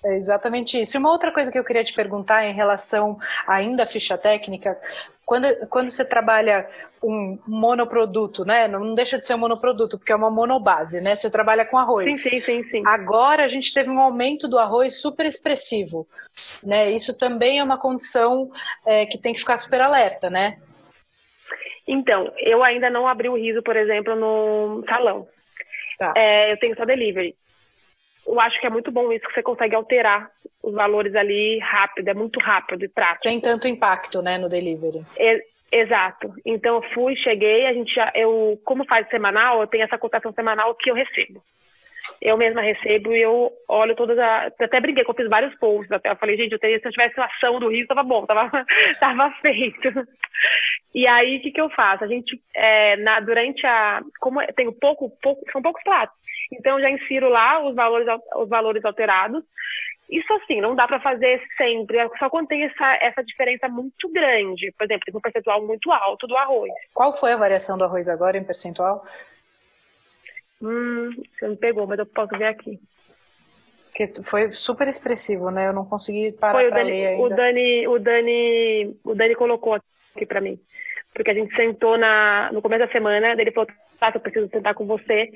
[0.03, 0.95] É exatamente isso.
[0.95, 4.79] E uma outra coisa que eu queria te perguntar em relação ainda à ficha técnica,
[5.25, 6.67] quando, quando você trabalha
[7.03, 8.67] um monoproduto, né?
[8.67, 11.15] Não deixa de ser um monoproduto, porque é uma monobase, né?
[11.15, 12.21] Você trabalha com arroz.
[12.21, 12.83] Sim, sim, sim, sim.
[12.87, 16.07] Agora a gente teve um aumento do arroz super expressivo,
[16.63, 16.89] né?
[16.89, 18.49] Isso também é uma condição
[18.85, 20.57] é, que tem que ficar super alerta, né?
[21.87, 25.27] Então, eu ainda não abri o riso, por exemplo, no salão.
[25.97, 26.13] Tá.
[26.15, 27.35] É, eu tenho só delivery
[28.25, 30.29] eu acho que é muito bom isso, que você consegue alterar
[30.63, 33.23] os valores ali rápido, é muito rápido e prático.
[33.23, 35.03] Sem tanto impacto, né, no delivery.
[35.17, 35.39] É,
[35.71, 36.33] exato.
[36.45, 40.31] Então eu fui, cheguei, a gente já, eu, como faz semanal, eu tenho essa cotação
[40.33, 41.41] semanal que eu recebo.
[42.21, 44.53] Eu mesma recebo e eu olho todas as.
[44.59, 46.09] Até brinquei, que eu fiz vários posts até.
[46.09, 48.49] Eu falei, gente, eu teria, se eu tivesse ação do Rio, tava bom, tava,
[48.99, 49.89] tava feito.
[50.93, 52.03] E aí, o que, que eu faço?
[52.03, 54.01] A gente, é, na, durante a.
[54.19, 56.17] Como eu tenho pouco, pouco, são poucos pratos.
[56.51, 59.43] Então, eu já insiro lá os valores, os valores alterados.
[60.09, 64.09] Isso, assim, não dá para fazer sempre, é só quando tem essa, essa diferença muito
[64.11, 64.73] grande.
[64.75, 66.71] Por exemplo, tem um percentual muito alto do arroz.
[66.95, 69.05] Qual foi a variação do arroz agora em percentual?
[70.59, 72.79] Hum, você me pegou, mas eu posso ver aqui.
[73.93, 75.67] Que foi super expressivo, né?
[75.67, 77.21] Eu não consegui parar para ler ainda.
[77.21, 79.79] O Dani, o Dani, o Dani colocou
[80.19, 80.59] aqui para mim,
[81.13, 84.73] porque a gente sentou na no começo da semana, ele falou, tá, eu preciso sentar
[84.73, 85.31] com você.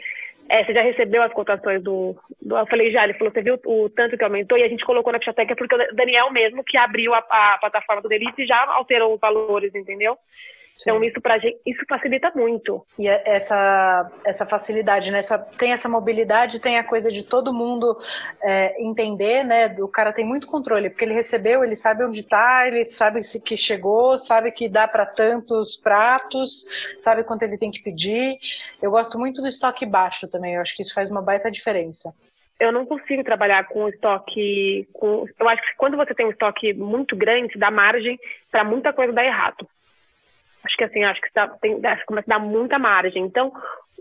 [0.49, 2.57] É, você já recebeu as cotações do, do.
[2.57, 4.57] Eu falei, já, ele falou, você viu o, tanto que aumentou?
[4.57, 7.57] E a gente colocou na ficha técnica porque o Daniel mesmo que abriu a, a
[7.59, 10.17] plataforma do Delite já alterou os valores, entendeu?
[10.81, 12.85] Então isso para gente, isso facilita muito.
[12.97, 15.19] E é essa essa facilidade, né?
[15.19, 17.97] Essa, tem essa mobilidade, tem a coisa de todo mundo
[18.41, 19.67] é, entender, né?
[19.79, 23.41] O cara tem muito controle porque ele recebeu, ele sabe onde está, ele sabe se
[23.41, 26.65] que chegou, sabe que dá para tantos pratos,
[26.97, 28.37] sabe quanto ele tem que pedir.
[28.81, 30.55] Eu gosto muito do estoque baixo também.
[30.55, 32.13] Eu acho que isso faz uma baita diferença
[32.59, 34.87] eu não consigo trabalhar com estoque.
[34.93, 38.17] Com, eu acho que quando você tem um estoque muito grande, dá margem
[38.49, 39.67] para muita coisa dar errado
[40.63, 43.23] acho que assim, acho que tá, tem, começa a dar muita margem.
[43.23, 43.51] Então,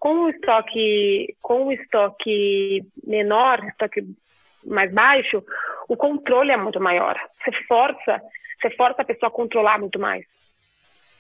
[0.01, 4.03] com o estoque, com o estoque menor, estoque
[4.65, 5.43] mais baixo,
[5.89, 7.19] o controle é muito maior.
[7.45, 8.23] Você força,
[8.61, 10.25] você força a pessoa a controlar muito mais.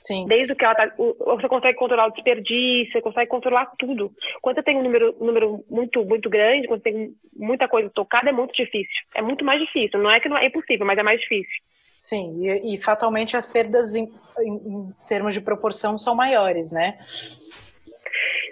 [0.01, 0.27] Sim.
[0.27, 4.11] Desde que ela tá, você consegue controlar o desperdício, você consegue controlar tudo.
[4.41, 7.89] Quando você tem um número, um número muito, muito grande, quando você tem muita coisa
[7.89, 9.01] tocada, é muito difícil.
[9.15, 10.01] É muito mais difícil.
[10.01, 11.63] Não é que não é impossível, mas é mais difícil.
[12.03, 16.99] Sim, e, e fatalmente as perdas em, em, em, termos de proporção são maiores, né?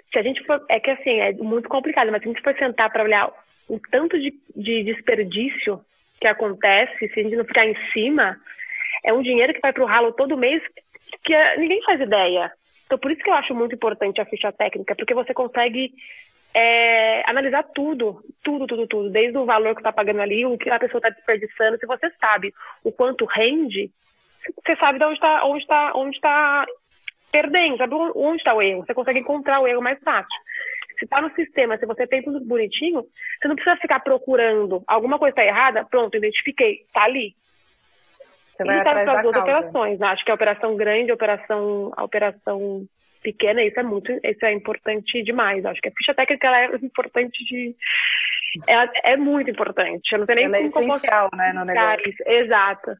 [0.09, 2.55] Se a gente for, é que assim, é muito complicado, mas se a gente for
[2.57, 3.29] sentar para olhar
[3.67, 5.81] o tanto de, de desperdício
[6.21, 8.37] que acontece, se a gente não ficar em cima,
[9.03, 10.63] é um dinheiro que vai para o ralo todo mês
[11.21, 12.49] que ninguém faz ideia.
[12.85, 15.93] Então, por isso que eu acho muito importante a ficha técnica, porque você consegue
[16.53, 20.69] é, analisar tudo, tudo, tudo, tudo, desde o valor que está pagando ali, o que
[20.69, 21.77] a pessoa está desperdiçando.
[21.77, 23.89] Se você sabe o quanto rende,
[24.63, 26.65] você sabe de onde está onde tá, onde tá
[27.31, 28.85] perdendo, sabe onde está o erro.
[28.85, 30.37] Você consegue encontrar o erro mais fácil.
[30.99, 34.83] Se está no sistema, se você tem tudo bonitinho, você não precisa ficar procurando.
[34.85, 35.85] Alguma coisa está errada?
[35.85, 36.81] Pronto, identifiquei.
[36.85, 37.33] Está ali.
[38.51, 39.99] Você vai e atrás das duas operações.
[39.99, 40.07] Né?
[40.07, 42.85] Acho que a operação grande, a operação, a operação
[43.21, 45.65] pequena, isso é muito, isso é importante demais.
[45.65, 47.75] Acho que a ficha técnica é importante de
[48.69, 50.11] é, é muito importante.
[50.11, 52.13] Eu não tenho nem ela é essencial, né, no negócio.
[52.25, 52.91] Exato.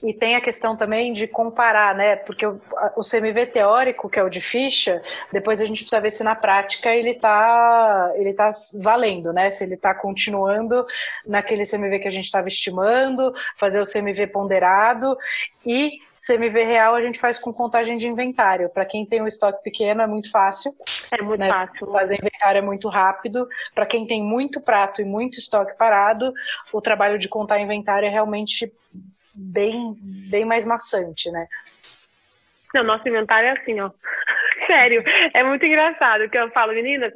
[0.00, 2.14] E tem a questão também de comparar, né?
[2.14, 2.60] Porque o,
[2.96, 6.36] o, CMV teórico, que é o de ficha, depois a gente precisa ver se na
[6.36, 9.50] prática ele está ele tá valendo, né?
[9.50, 10.86] Se ele está continuando
[11.26, 15.16] naquele CMV que a gente estava estimando, fazer o CMV ponderado
[15.66, 18.68] e CMV real a gente faz com contagem de inventário.
[18.68, 20.74] Para quem tem um estoque pequeno é muito fácil.
[21.12, 21.52] É muito né?
[21.52, 21.92] fácil.
[21.92, 23.48] Fazer inventário é muito rápido.
[23.74, 26.32] Para quem tem muito prato e muito estoque parado,
[26.72, 28.72] o trabalho de contar inventário é realmente
[29.38, 29.96] bem,
[30.30, 31.46] bem mais maçante, né?
[32.74, 33.90] Não, nosso inventário é assim, ó.
[34.66, 37.14] Sério, é muito engraçado que eu falo, meninas,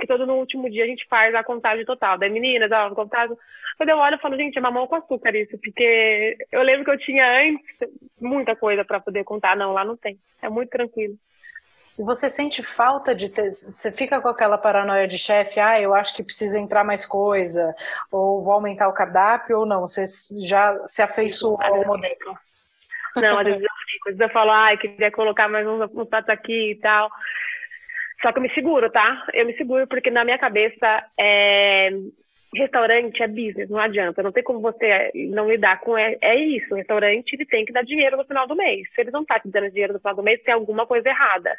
[0.00, 2.18] que todo no último dia a gente faz a contagem total.
[2.18, 3.36] Daí, meninas, ó, contagem.
[3.76, 6.90] Quando eu olho, eu falo, gente, é mamão com açúcar isso, porque eu lembro que
[6.90, 7.64] eu tinha antes
[8.20, 9.56] muita coisa para poder contar.
[9.56, 10.18] Não, lá não tem.
[10.42, 11.14] É muito tranquilo.
[11.98, 13.50] E você sente falta de ter.
[13.50, 17.74] Você fica com aquela paranoia de chefe, ah, eu acho que precisa entrar mais coisa,
[18.10, 19.82] ou vou aumentar o cardápio, ou não?
[19.82, 20.04] Você
[20.44, 22.38] já se afeiçoou ao modelo?
[23.16, 26.08] Não, às vezes eu fico, às vezes eu falo, ai, queria colocar mais uns, uns
[26.08, 27.08] pratos aqui e tal.
[28.20, 29.24] Só que eu me seguro, tá?
[29.32, 31.90] Eu me seguro porque na minha cabeça é,
[32.54, 34.22] restaurante é business, não adianta.
[34.22, 36.72] Não tem como você não lidar com é, é isso.
[36.72, 38.88] O restaurante ele tem que dar dinheiro no final do mês.
[38.94, 41.56] Se ele não tá te dando dinheiro no final do mês, tem alguma coisa errada.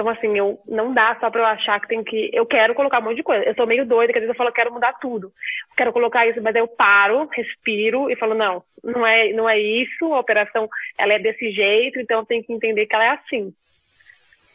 [0.00, 2.30] Então, assim, eu não dá só pra eu achar que tem que.
[2.32, 3.44] Eu quero colocar um monte de coisa.
[3.44, 5.30] Eu sou meio doida, que às vezes eu falo, quero mudar tudo.
[5.76, 9.58] Quero colocar isso, mas aí eu paro, respiro e falo, não, não é, não é
[9.60, 13.10] isso, a operação ela é desse jeito, então eu tenho que entender que ela é
[13.10, 13.52] assim.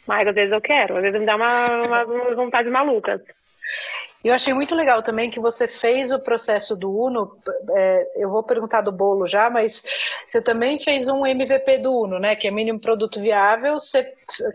[0.04, 3.22] Mas às vezes eu quero, às vezes me dá uma, uma vontade maluca.
[4.26, 7.38] Eu achei muito legal também que você fez o processo do Uno.
[7.76, 9.84] É, eu vou perguntar do bolo já, mas
[10.26, 12.34] você também fez um MVP do Uno, né?
[12.34, 14.02] Que é mínimo produto viável, você,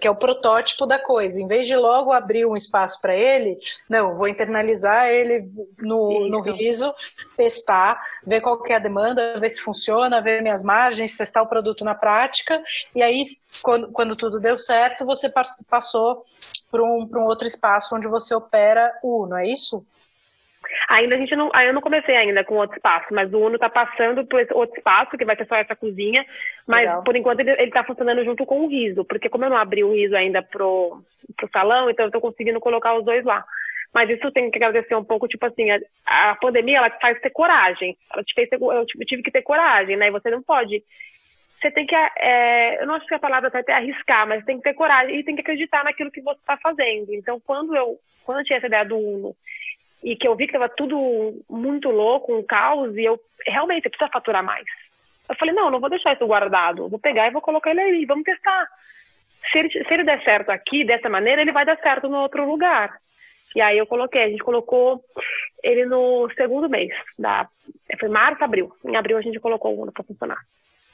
[0.02, 1.42] que é o protótipo da coisa.
[1.42, 3.58] Em vez de logo abrir um espaço para ele,
[3.90, 6.94] não, vou internalizar ele no, no riso,
[7.38, 11.48] testar, ver qual que é a demanda, ver se funciona, ver minhas margens, testar o
[11.48, 12.62] produto na prática.
[12.94, 13.24] E aí,
[13.64, 15.32] quando, quando tudo deu certo, você
[15.70, 16.26] passou
[16.72, 19.86] para um, um outro espaço onde você opera o Uno, é isso?
[20.90, 23.70] Ainda a gente não, eu não comecei ainda com outro espaço, mas o Uno está
[23.70, 26.26] passando por esse outro espaço, que vai ser só essa cozinha,
[26.68, 27.04] mas Legal.
[27.04, 29.94] por enquanto ele está funcionando junto com o riso, porque como eu não abri o
[29.94, 31.04] riso ainda pro,
[31.36, 33.44] pro salão, então eu estou conseguindo colocar os dois lá.
[33.94, 35.80] Mas isso tem que agradecer um pouco, tipo assim, a,
[36.32, 37.98] a pandemia ela te faz ter coragem.
[38.14, 40.08] Ela te fez ter, eu tive que ter coragem, né?
[40.08, 40.82] E você não pode
[41.62, 44.58] você tem que, é, eu não acho que a palavra até é arriscar, mas tem
[44.58, 47.14] que ter coragem e tem que acreditar naquilo que você está fazendo.
[47.14, 49.36] Então, quando eu, quando eu tinha essa ideia do Uno
[50.04, 54.10] e que eu vi que estava tudo muito louco, um caos, e eu realmente precisa
[54.12, 54.66] faturar mais.
[55.30, 58.06] Eu falei, não, não vou deixar isso guardado, vou pegar e vou colocar ele aí,
[58.06, 58.68] vamos testar.
[59.52, 62.44] Se ele, se ele der certo aqui, dessa maneira, ele vai dar certo no outro
[62.44, 62.98] lugar.
[63.56, 65.04] E aí eu coloquei, a gente colocou
[65.64, 67.48] ele no segundo mês, da,
[68.00, 68.74] foi março, abril.
[68.84, 70.40] Em abril a gente colocou o Uno para funcionar.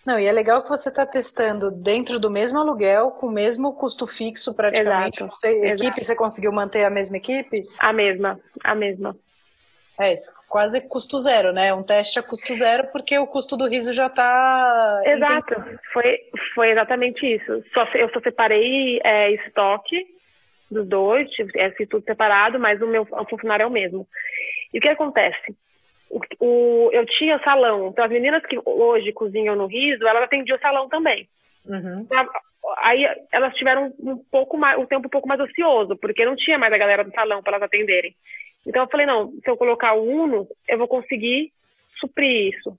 [0.07, 3.73] Não, e é legal que você está testando dentro do mesmo aluguel, com o mesmo
[3.73, 5.21] custo fixo praticamente.
[5.21, 5.83] Exato, você, exato.
[5.83, 7.59] Equipe, você conseguiu manter a mesma equipe?
[7.77, 9.13] A mesma, a mesma.
[9.99, 11.73] É isso, quase custo zero, né?
[11.73, 15.01] Um teste a custo zero, porque o custo do riso já está.
[15.07, 15.55] Exato,
[15.91, 16.19] foi,
[16.55, 17.61] foi exatamente isso.
[17.73, 20.07] Só, eu só separei é, estoque
[20.71, 24.07] dos dois, é, tudo separado, mas o meu o funcionário é o mesmo.
[24.73, 25.53] E o que acontece?
[26.09, 27.87] O, o, eu tinha salão.
[27.87, 31.27] Então, as meninas que hoje cozinham no riso, elas atendiam o salão também.
[31.65, 32.07] Uhum.
[32.77, 36.57] Aí elas tiveram um pouco mais, um tempo um pouco mais ocioso, porque não tinha
[36.57, 38.15] mais a galera do salão para elas atenderem.
[38.65, 41.51] Então eu falei, não, se eu colocar o Uno, eu vou conseguir
[41.99, 42.77] suprir isso.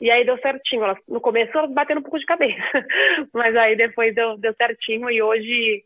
[0.00, 0.84] E aí deu certinho.
[0.84, 2.86] Elas, no começo elas bateram um pouco de cabeça,
[3.32, 5.84] mas aí depois deu, deu certinho e hoje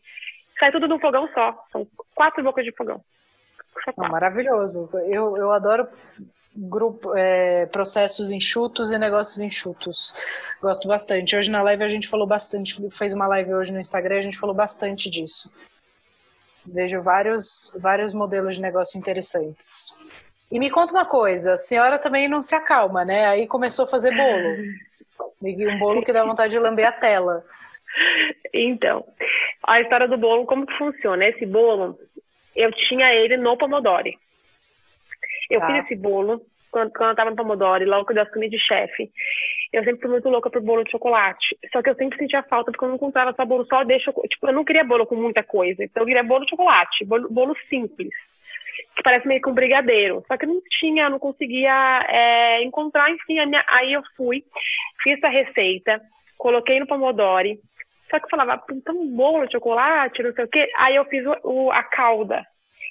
[0.58, 1.54] sai tudo num fogão só.
[1.70, 3.02] São quatro bocas de fogão.
[3.96, 4.88] Maravilhoso.
[5.06, 5.88] Eu, eu adoro
[6.54, 10.14] grupo, é, processos enxutos e negócios enxutos.
[10.60, 11.36] Gosto bastante.
[11.36, 14.38] Hoje na live a gente falou bastante, fez uma live hoje no Instagram, a gente
[14.38, 15.52] falou bastante disso.
[16.66, 19.98] Vejo vários, vários modelos de negócio interessantes.
[20.50, 23.26] E me conta uma coisa, a senhora também não se acalma, né?
[23.26, 24.56] Aí começou a fazer bolo.
[25.40, 27.44] Um bolo que dá vontade de lamber a tela.
[28.52, 29.04] Então,
[29.62, 31.24] a história do bolo, como que funciona?
[31.26, 31.98] Esse bolo,
[32.58, 34.18] eu tinha ele no Pomodori.
[35.48, 35.66] Eu tá.
[35.66, 39.10] fiz esse bolo quando, quando eu estava no Pomodoro, logo que eu assumi de chefe.
[39.72, 41.56] eu sempre fui muito louca por bolo de chocolate.
[41.72, 44.34] Só que eu sempre sentia falta porque eu não encontrava só bolo só de chocolate.
[44.34, 45.84] Tipo, eu não queria bolo com muita coisa.
[45.84, 48.10] Então eu queria bolo de chocolate, bolo, bolo simples.
[48.96, 50.24] Que parece meio que um brigadeiro.
[50.26, 53.10] Só que eu não tinha, não conseguia é, encontrar.
[53.10, 54.42] Enfim, minha, aí eu fui,
[55.02, 56.00] fiz essa receita,
[56.36, 57.60] coloquei no Pomodori.
[58.10, 60.70] Só que eu falava, então bolo de chocolate, não sei o quê.
[60.76, 62.46] Aí eu fiz o, o, a calda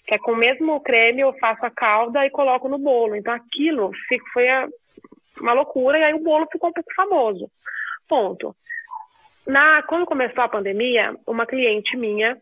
[0.08, 3.16] que é com o mesmo creme eu faço a calda e coloco no bolo.
[3.16, 3.92] Então aquilo
[4.34, 4.48] foi
[5.42, 7.52] uma loucura e aí o bolo ficou um pouco famoso.
[8.08, 8.56] Ponto.
[9.46, 12.38] Na, quando começou a pandemia, uma cliente minha,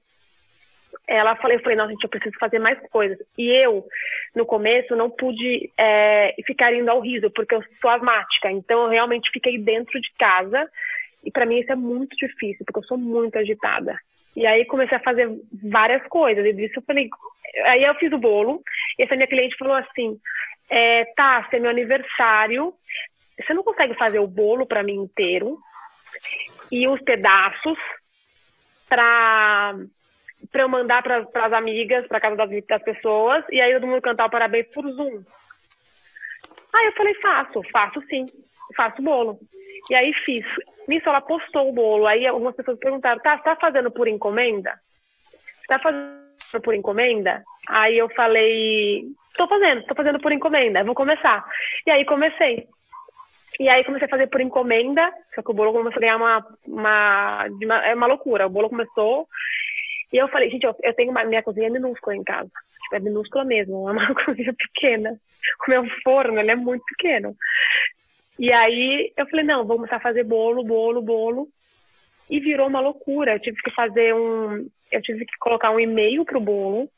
[1.08, 3.18] ela falei, eu falei, nossa, gente, eu preciso fazer mais coisas.
[3.38, 3.84] E eu,
[4.36, 8.52] no começo, não pude é, ficar indo ao riso, porque eu sou asmática.
[8.52, 10.70] Então, eu realmente fiquei dentro de casa.
[11.26, 13.98] E para mim isso é muito difícil, porque eu sou muito agitada.
[14.36, 15.30] E aí comecei a fazer
[15.64, 16.46] várias coisas.
[16.46, 17.10] E disso eu falei,
[17.66, 18.62] aí eu fiz o bolo.
[19.00, 20.20] E essa minha cliente falou assim:
[20.70, 22.74] é, tá, se é meu aniversário,
[23.40, 25.58] você não consegue fazer o bolo para mim inteiro
[26.72, 27.78] e os pedaços
[28.88, 29.76] para
[30.52, 34.02] para eu mandar para as amigas, para casa das, das pessoas, e aí todo mundo
[34.02, 35.24] cantar o parabéns por Zoom.
[36.74, 38.26] Aí eu falei, faço, faço sim,
[38.76, 39.40] faço bolo.
[39.90, 40.46] E aí fiz.
[40.88, 42.08] Nisso ela postou o bolo.
[42.08, 44.80] Aí algumas pessoas perguntaram, tá, tá fazendo por encomenda?
[45.68, 47.44] Tá fazendo por encomenda?
[47.68, 49.04] Aí eu falei,
[49.36, 51.46] tô fazendo, tô fazendo por encomenda, vou começar.
[51.86, 52.68] E aí comecei.
[53.60, 56.46] E aí comecei a fazer por encomenda, só que o bolo começou a ganhar uma,
[56.68, 58.46] uma, uma é uma loucura.
[58.46, 59.28] O bolo começou
[60.12, 62.50] e eu falei, gente, eu, eu tenho uma, minha cozinha é minúscula em casa.
[62.84, 65.20] Tipo, é minúscula mesmo, é uma cozinha pequena.
[65.68, 67.36] O meu forno, ele é muito pequeno.
[68.38, 71.48] E aí eu falei, não, vou começar a fazer bolo, bolo, bolo.
[72.30, 73.34] E virou uma loucura.
[73.34, 74.68] Eu tive que fazer um.
[74.92, 76.90] Eu tive que colocar um e-mail pro bolo.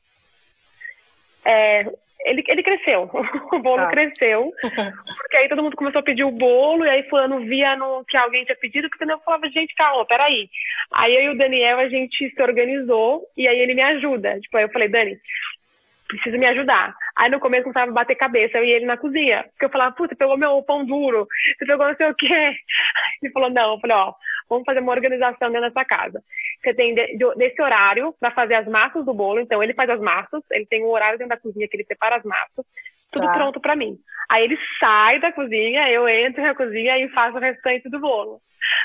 [1.45, 1.85] É,
[2.25, 3.09] ele, ele cresceu,
[3.53, 3.87] o bolo ah.
[3.87, 8.03] cresceu, porque aí todo mundo começou a pedir o bolo, e aí fulano via no,
[8.05, 10.49] que alguém tinha pedido, porque eu falava, gente, calma, peraí.
[10.91, 14.39] Aí eu e o Daniel, a gente se organizou, e aí ele me ajuda.
[14.41, 15.17] Tipo, aí eu falei, Dani,
[16.07, 16.95] precisa me ajudar.
[17.17, 19.43] Aí no começo começava a bater cabeça, eu e ele na cozinha.
[19.51, 21.27] Porque eu falava, puta, pegou meu pão duro,
[21.57, 22.27] você pegou não sei o quê.
[23.21, 24.13] Ele falou, não, eu falei, ó,
[24.47, 26.21] vamos fazer uma organização dentro dessa casa.
[26.61, 29.89] Você tem de, de, desse horário para fazer as massas do bolo, então ele faz
[29.89, 32.65] as massas, ele tem um horário dentro da cozinha que ele separa as massas,
[33.11, 33.33] tudo tá.
[33.33, 33.97] pronto para mim.
[34.29, 38.39] Aí ele sai da cozinha, eu entro na cozinha e faço o restante do bolo.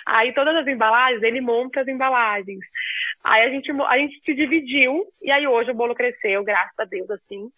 [0.07, 2.61] Aí todas as embalagens, ele monta as embalagens.
[3.25, 6.85] Aí a gente, a gente se dividiu, e aí hoje o bolo cresceu, graças a
[6.85, 7.49] Deus, assim,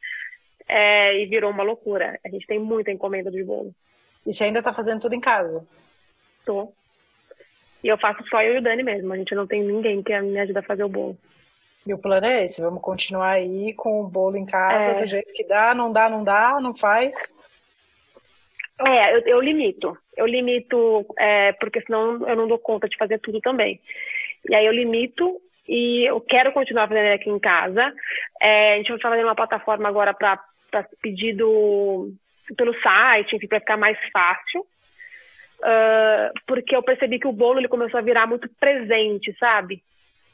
[0.69, 2.19] é, e virou uma loucura.
[2.25, 3.75] A gente tem muita encomenda de bolo.
[4.27, 5.67] E você ainda tá fazendo tudo em casa?
[6.45, 6.73] Tô.
[7.83, 10.19] E eu faço só eu e o Dani mesmo, a gente não tem ninguém que
[10.21, 11.19] me ajuda a fazer o bolo.
[11.87, 15.01] E o plano é esse, vamos continuar aí com o bolo em casa, é.
[15.01, 17.37] do jeito que dá, não dá, não dá, não faz.
[18.81, 19.97] É, eu, eu limito.
[20.17, 23.79] Eu limito, é, porque senão eu não dou conta de fazer tudo também.
[24.49, 27.93] E aí eu limito e eu quero continuar fazendo aqui em casa.
[28.41, 30.43] É, a gente vai fazer uma plataforma agora para
[31.01, 32.13] pedido
[32.57, 34.61] pelo site, enfim, para ficar mais fácil.
[35.61, 39.83] Uh, porque eu percebi que o bolo ele começou a virar muito presente, sabe?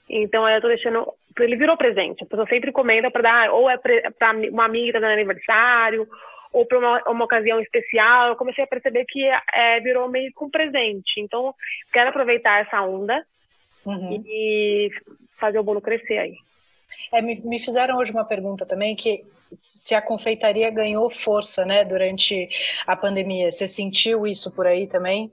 [0.09, 1.07] Então eu tô deixando.
[1.39, 2.25] Ele virou presente.
[2.25, 6.09] A pessoa sempre encomenda para dar, ou é para uma amiga tá dando aniversário,
[6.53, 8.29] ou para uma, uma, ocasião especial.
[8.29, 11.21] Eu comecei a perceber que é, virou meio com presente.
[11.21, 11.55] Então,
[11.93, 13.25] quero aproveitar essa onda
[13.87, 14.23] uhum.
[14.27, 14.91] e
[15.39, 16.35] fazer o bolo crescer aí.
[17.13, 19.25] É, me, me, fizeram hoje uma pergunta também que
[19.59, 22.49] se a confeitaria ganhou força, né, durante
[22.87, 23.51] a pandemia.
[23.51, 25.31] Você sentiu isso por aí também?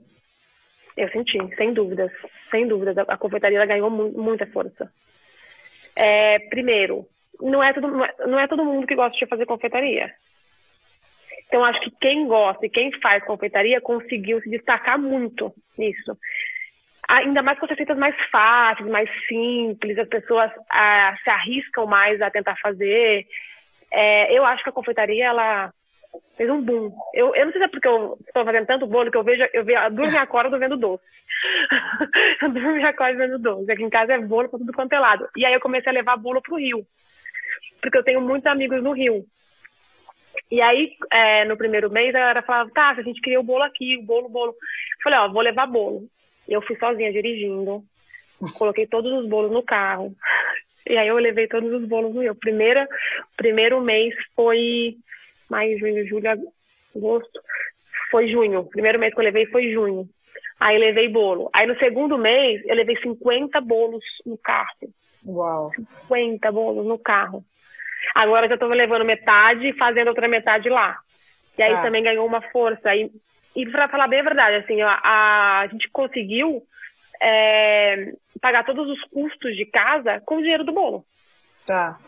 [0.96, 2.10] Eu senti, sem dúvidas,
[2.50, 2.98] sem dúvidas.
[2.98, 4.92] A confeitaria ganhou mu muita força.
[5.94, 7.06] É, primeiro,
[7.40, 7.88] não é, todo,
[8.26, 10.12] não é todo mundo que gosta de fazer confeitaria.
[11.46, 16.18] Então, acho que quem gosta e quem faz confeitaria conseguiu se destacar muito nisso
[17.08, 22.20] ainda mais com as receitas mais fáceis, mais simples, as pessoas ah, se arriscam mais
[22.20, 23.26] a tentar fazer.
[23.90, 25.72] É, eu acho que a confeitaria, ela
[26.36, 26.92] fez um boom.
[27.14, 29.42] Eu, eu não sei se é porque eu estou fazendo tanto bolo que eu vejo,
[29.54, 31.02] eu vejo, durmo e acordo vendo doce.
[32.42, 33.72] eu durmo e acordo vendo doce.
[33.72, 35.26] Aqui em casa é bolo para tudo quanto é lado.
[35.34, 36.86] E aí eu comecei a levar bolo pro Rio.
[37.80, 39.24] Porque eu tenho muitos amigos no Rio.
[40.50, 43.62] E aí, é, no primeiro mês, a galera falava, tá, a gente queria o bolo
[43.62, 44.52] aqui, o bolo, o bolo.
[44.52, 46.08] Eu falei, ó, vou levar bolo.
[46.48, 47.82] Eu fui sozinha dirigindo,
[48.56, 50.14] coloquei todos os bolos no carro.
[50.88, 52.34] E aí eu levei todos os bolos no meu.
[52.34, 52.88] Primeira,
[53.36, 54.96] primeiro mês foi
[55.50, 56.30] maio, junho, julho,
[56.96, 57.40] agosto.
[58.10, 58.64] Foi junho.
[58.64, 60.08] Primeiro mês que eu levei foi junho.
[60.58, 61.50] Aí levei bolo.
[61.52, 64.88] Aí no segundo mês eu levei 50 bolos no carro.
[65.26, 65.70] Uau.
[66.06, 67.44] 50 bolos no carro.
[68.14, 70.98] Agora já estou levando metade e fazendo outra metade lá.
[71.56, 71.82] E aí ah.
[71.82, 72.88] também ganhou uma força.
[72.88, 73.10] Aí
[73.58, 76.62] e para falar bem a verdade, assim, a, a gente conseguiu
[77.20, 81.04] é, pagar todos os custos de casa com o dinheiro do bolo.
[81.66, 81.98] Tá.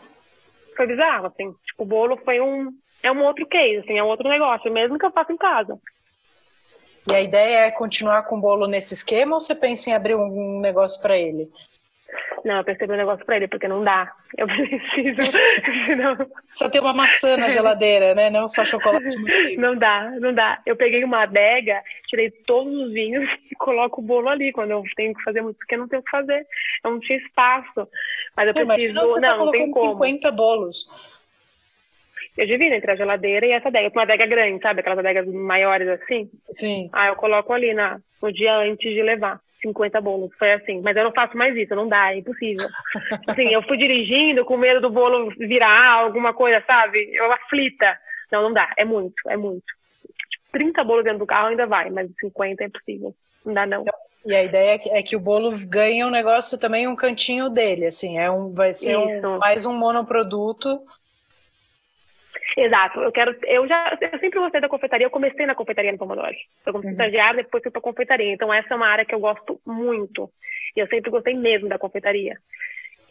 [0.77, 1.53] Foi bizarro, assim.
[1.65, 2.71] Tipo, o bolo foi um.
[3.03, 5.77] É um outro case, assim, é um outro negócio, mesmo que eu faça em casa.
[7.09, 10.15] E a ideia é continuar com o bolo nesse esquema ou você pensa em abrir
[10.15, 11.49] um negócio para ele?
[12.43, 14.11] Não, eu percebi um negócio pra ele, porque não dá.
[14.37, 15.31] Eu preciso.
[15.85, 16.17] Senão...
[16.53, 18.29] Só tem uma maçã na geladeira, né?
[18.29, 19.15] Não só chocolate.
[19.57, 20.59] não dá, não dá.
[20.65, 24.83] Eu peguei uma adega, tirei todos os vinhos e coloco o bolo ali quando eu
[24.95, 26.45] tenho que fazer muito, porque não tenho o que fazer.
[26.83, 27.87] Eu não tinha espaço.
[28.35, 28.93] Mas eu preciso.
[28.93, 29.93] Não, você tá não, não tem como.
[29.93, 30.87] 50 bolos.
[32.37, 33.89] Eu divido entre a geladeira e essa adega.
[33.93, 34.79] Uma adega grande, sabe?
[34.79, 36.29] Aquelas adegas maiores assim.
[36.49, 36.89] Sim.
[36.93, 39.39] Aí eu coloco ali na, no dia antes de levar.
[39.61, 40.31] 50 bolos.
[40.39, 40.81] Foi assim.
[40.81, 42.67] Mas eu não faço mais isso, não dá, é impossível.
[43.27, 47.09] assim, eu fui dirigindo com medo do bolo virar alguma coisa, sabe?
[47.13, 47.97] Eu aflita.
[48.31, 48.73] Não, não dá.
[48.77, 49.63] É muito, é muito.
[50.51, 53.13] 30 bolos dentro do carro ainda vai, mas 50 é impossível.
[53.45, 53.85] Não dá, não.
[54.25, 57.49] E a ideia é que, é que o bolo ganhe um negócio também, um cantinho
[57.49, 60.79] dele, assim, é um, vai ser um, mais um monoproduto
[62.57, 62.99] Exato.
[63.01, 63.35] Eu quero.
[63.43, 63.97] Eu já.
[64.01, 65.05] Eu sempre gostei da confeitaria.
[65.05, 66.35] Eu comecei na confeitaria no Pomodoro.
[66.65, 66.97] Eu comecei uhum.
[66.97, 68.33] estagiária, depois fui para confeitaria.
[68.33, 70.29] Então essa é uma área que eu gosto muito.
[70.75, 72.37] E eu sempre gostei mesmo da confeitaria.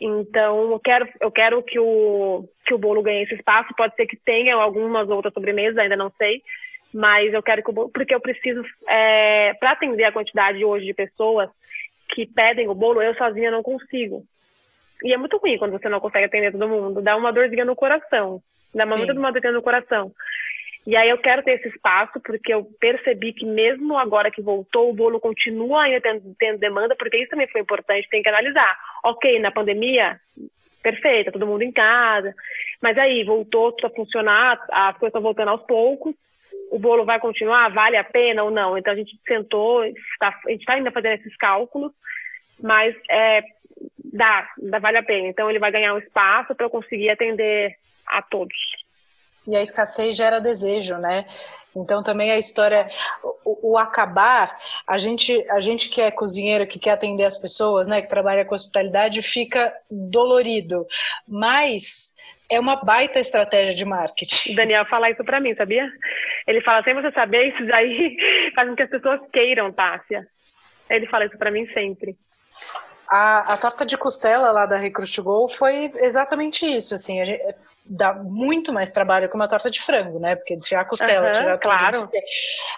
[0.01, 3.75] Então eu quero, eu quero que o que o bolo ganhe esse espaço.
[3.77, 6.43] Pode ser que tenha algumas outras sobremesas, ainda não sei.
[6.93, 10.87] Mas eu quero que o bolo, porque eu preciso é, para atender a quantidade hoje
[10.87, 11.49] de pessoas
[12.11, 14.25] que pedem o bolo, eu sozinha não consigo.
[15.05, 17.03] E é muito ruim quando você não consegue atender todo mundo.
[17.03, 18.43] Dá uma dorzinha no coração.
[18.75, 20.13] Dá uma muita dorzinha no coração.
[20.87, 24.89] E aí eu quero ter esse espaço, porque eu percebi que mesmo agora que voltou,
[24.91, 28.79] o bolo continua ainda tendo, tendo demanda, porque isso também foi importante, tem que analisar.
[29.05, 30.19] Ok, na pandemia,
[30.83, 32.35] perfeita, todo mundo em casa.
[32.81, 36.15] Mas aí, voltou a funcionar, as coisas estão voltando aos poucos.
[36.71, 37.69] O bolo vai continuar?
[37.73, 38.79] Vale a pena ou não?
[38.79, 39.83] Então a gente sentou,
[40.19, 41.93] tá, a gente está ainda fazendo esses cálculos,
[42.61, 43.43] mas é,
[44.13, 45.29] dá, dá, vale a pena.
[45.29, 47.77] Então ele vai ganhar um espaço para eu conseguir atender
[48.07, 48.57] a todos.
[49.47, 51.27] E a escassez gera desejo, né?
[51.75, 52.89] Então também a história,
[53.45, 57.87] o, o, acabar, a gente, a gente que é cozinheiro, que quer atender as pessoas,
[57.87, 60.85] né, que trabalha com hospitalidade, fica dolorido.
[61.29, 62.17] Mas
[62.51, 64.53] é uma baita estratégia de marketing.
[64.53, 65.89] O Daniel fala isso para mim, sabia?
[66.47, 68.17] Ele fala, sem você saber, isso daí
[68.55, 70.27] faz com que as pessoas queiram, Tássia.
[70.89, 72.17] Ele fala isso para mim sempre.
[73.11, 77.43] A, a, torta de costela lá da Recruit Go foi exatamente isso, assim, a gente,
[77.85, 80.37] dá muito mais trabalho que uma torta de frango, né?
[80.37, 82.09] Porque desfiar a costela, uhum, tirar claro.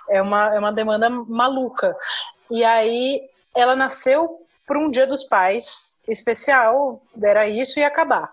[0.08, 1.94] é uma, é uma demanda maluca.
[2.50, 3.20] E aí
[3.54, 8.30] ela nasceu para um Dia dos Pais especial, era isso e acabar.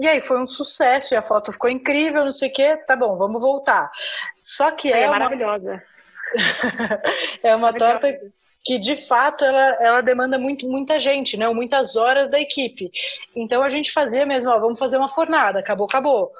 [0.00, 2.96] E aí foi um sucesso e a foto ficou incrível, não sei o quê, tá
[2.96, 3.90] bom, vamos voltar.
[4.40, 5.82] Só que é, é maravilhosa.
[7.42, 8.08] é uma torta
[8.64, 11.48] que de fato ela, ela demanda muito, muita gente, né?
[11.48, 12.90] Muitas horas da equipe.
[13.34, 16.32] Então a gente fazia mesmo, ó, vamos fazer uma fornada, acabou, acabou.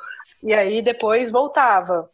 [0.42, 2.10] E aí depois voltava.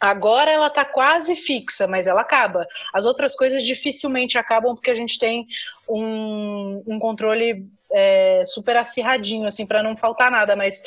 [0.00, 2.66] Agora ela está quase fixa, mas ela acaba.
[2.94, 5.46] As outras coisas dificilmente acabam porque a gente tem
[5.88, 10.54] um, um controle é, super acirradinho, assim, para não faltar nada.
[10.54, 10.82] Mas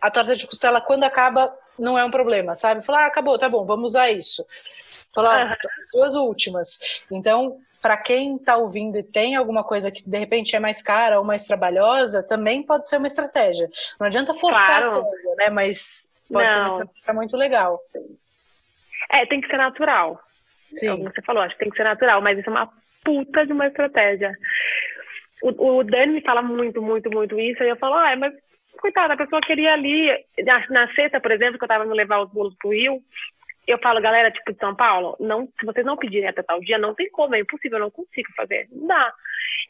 [0.00, 2.84] a torta de costela, quando acaba, não é um problema, sabe?
[2.84, 4.44] Falar, ah, acabou, tá bom, vamos usar isso.
[5.14, 5.56] Falar, ah,
[5.92, 6.80] duas últimas.
[7.10, 11.18] Então, para quem está ouvindo e tem alguma coisa que de repente é mais cara
[11.18, 13.68] ou mais trabalhosa, também pode ser uma estratégia.
[13.98, 14.98] Não adianta forçar claro.
[14.98, 15.50] a coisa, né?
[15.50, 16.52] Mas pode Não.
[16.52, 17.80] ser uma estratégia muito legal.
[19.10, 20.20] É, tem que ser natural.
[20.74, 20.90] Sim.
[20.90, 22.70] Como você falou, acho que tem que ser natural, mas isso é uma
[23.04, 24.36] puta de uma estratégia.
[25.42, 28.34] O, o Dani me fala muito, muito, muito isso, e eu falo, ah, mas
[28.78, 30.08] coitada, a pessoa queria ali,
[30.44, 33.00] na, na sexta, por exemplo, que eu tava me levar os bolos pro Rio,
[33.70, 36.78] eu falo, galera, tipo, de São Paulo, não, se vocês não pedirem até tal dia,
[36.78, 39.12] não tem como, é impossível, eu não consigo fazer, não dá.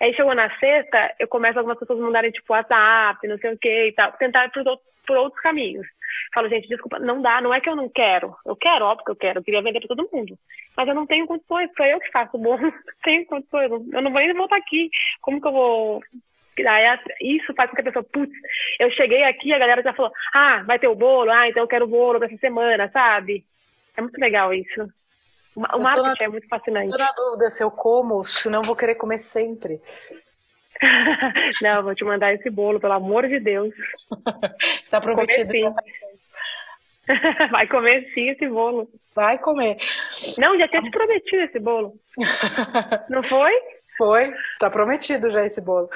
[0.00, 3.88] Aí chegou na sexta, eu começo algumas pessoas mandarem, tipo, WhatsApp, não sei o que
[3.88, 4.62] e tal, tentar por,
[5.06, 5.86] por outros caminhos.
[6.32, 9.10] Falo, gente, desculpa, não dá, não é que eu não quero, eu quero, óbvio que
[9.10, 10.38] eu quero, eu queria vender para todo mundo,
[10.76, 12.72] mas eu não tenho condições, sou eu que faço o bolo,
[13.02, 14.90] tenho condições, eu não vou nem voltar aqui,
[15.20, 16.02] como que eu vou
[16.66, 18.32] Aí isso faz com que a pessoa, putz,
[18.80, 21.68] eu cheguei aqui, a galera já falou, ah, vai ter o bolo, ah, então eu
[21.68, 23.44] quero o bolo dessa semana, sabe?
[23.98, 24.88] É muito legal isso.
[25.56, 26.92] O marketing na, é muito fascinante.
[26.92, 29.82] Tô na dúvida se eu como, senão vou querer comer sempre.
[31.60, 33.74] Não, vou te mandar esse bolo, pelo amor de Deus.
[34.84, 35.52] Está prometido.
[37.50, 38.88] Vai comer sim esse bolo.
[39.16, 39.76] Vai comer.
[40.38, 41.94] Não, já tinha te prometido esse bolo.
[43.08, 43.52] Não foi?
[43.96, 45.90] Foi, tá prometido já esse bolo.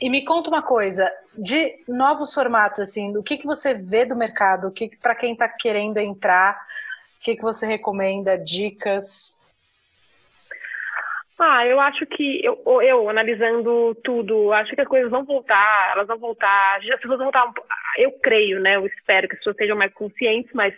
[0.00, 4.14] E me conta uma coisa, de novos formatos, assim, o que, que você vê do
[4.14, 6.56] mercado, o que para quem está querendo entrar,
[7.26, 8.38] que, que você recomenda?
[8.38, 9.42] Dicas?
[11.36, 16.06] Ah, eu acho que eu, eu analisando tudo, acho que as coisas vão voltar, elas
[16.06, 17.52] vão voltar, as pessoas vão voltar,
[17.98, 18.76] eu creio, né?
[18.76, 20.72] Eu espero que as pessoas sejam mais conscientes, mas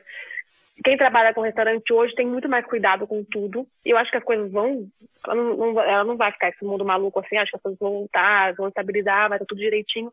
[0.82, 3.66] quem trabalha com restaurante hoje tem muito mais cuidado com tudo.
[3.84, 4.88] Eu acho que as coisas vão,
[5.26, 7.92] ela não, ela não vai ficar esse mundo maluco assim, acho que as coisas vão
[7.92, 10.10] voltar, vão estabilizar, vai estar tudo direitinho.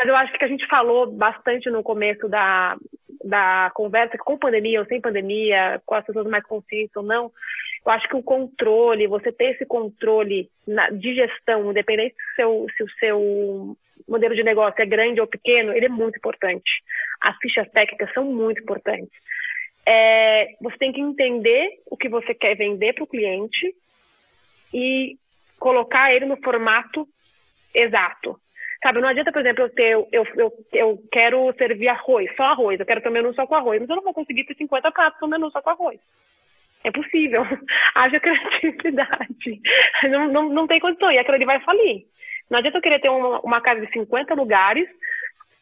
[0.00, 2.74] Mas eu acho que a gente falou bastante no começo da,
[3.22, 7.30] da conversa, que com pandemia ou sem pandemia, com as pessoas mais conscientes ou não,
[7.84, 12.66] eu acho que o controle, você ter esse controle na, de gestão, independente se, seu,
[12.74, 13.76] se o seu
[14.08, 16.82] modelo de negócio é grande ou pequeno, ele é muito importante.
[17.20, 19.12] As fichas técnicas são muito importantes.
[19.84, 23.74] É, você tem que entender o que você quer vender para o cliente
[24.72, 25.18] e
[25.58, 27.06] colocar ele no formato
[27.74, 28.40] exato.
[28.82, 32.80] Sabe, não adianta, por exemplo, eu ter, eu, eu, eu quero servir arroz, só arroz,
[32.80, 34.90] eu quero ter um menu só com arroz, mas eu não vou conseguir ter 50
[34.90, 36.00] pratos no menu só com arroz.
[36.82, 37.42] É possível.
[37.94, 39.60] Haja criatividade.
[40.08, 41.12] Não, não, não tem condição.
[41.12, 42.06] E aquilo ali vai falir.
[42.48, 44.88] Não adianta eu querer ter uma, uma casa de 50 lugares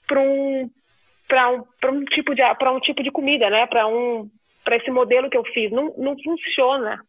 [0.06, 3.66] para um, um, um, tipo de, um tipo de comida, né?
[3.66, 4.30] Para um,
[4.70, 5.72] esse modelo que eu fiz.
[5.72, 7.04] Não, não funciona.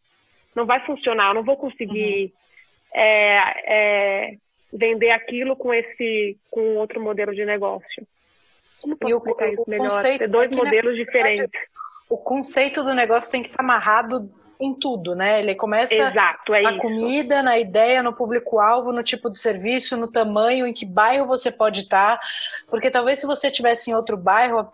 [0.56, 1.28] Não vai funcionar.
[1.28, 3.00] Eu não vou conseguir uhum.
[3.00, 4.34] é, é,
[4.72, 8.06] vender aquilo com esse com outro modelo de negócio.
[8.80, 10.02] Como posso e explicar o, isso melhor?
[10.02, 11.60] Ter dois é modelos diferentes.
[12.08, 15.40] O conceito do negócio tem que estar amarrado em tudo, né?
[15.40, 16.80] Ele começa Exato, é na isso.
[16.80, 21.50] comida, na ideia, no público-alvo, no tipo de serviço, no tamanho, em que bairro você
[21.50, 22.20] pode estar.
[22.68, 24.68] Porque talvez se você tivesse em outro bairro,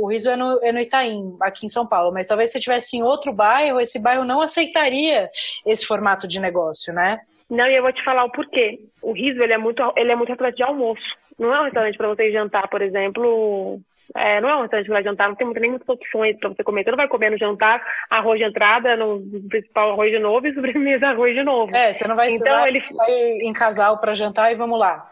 [0.00, 2.96] o riso é no, é no Itaim, aqui em São Paulo, mas talvez se tivesse
[2.96, 5.30] em outro bairro, esse bairro não aceitaria
[5.66, 7.20] esse formato de negócio, né?
[7.48, 8.78] Não, e eu vou te falar o porquê.
[9.00, 11.04] O riso ele é muito, ele é muito restaurante de almoço.
[11.38, 13.80] Não é um restaurante para você jantar, por exemplo,
[14.14, 16.84] é, não é um restaurante para jantar, não tem nem muitas opções para você comer.
[16.84, 20.54] Você não vai comer no jantar arroz de entrada, no principal arroz de novo e
[20.54, 21.74] sobremesa arroz de novo.
[21.74, 22.86] É, você não vai, então, vai ele...
[22.86, 25.08] sair em casal para jantar e vamos lá.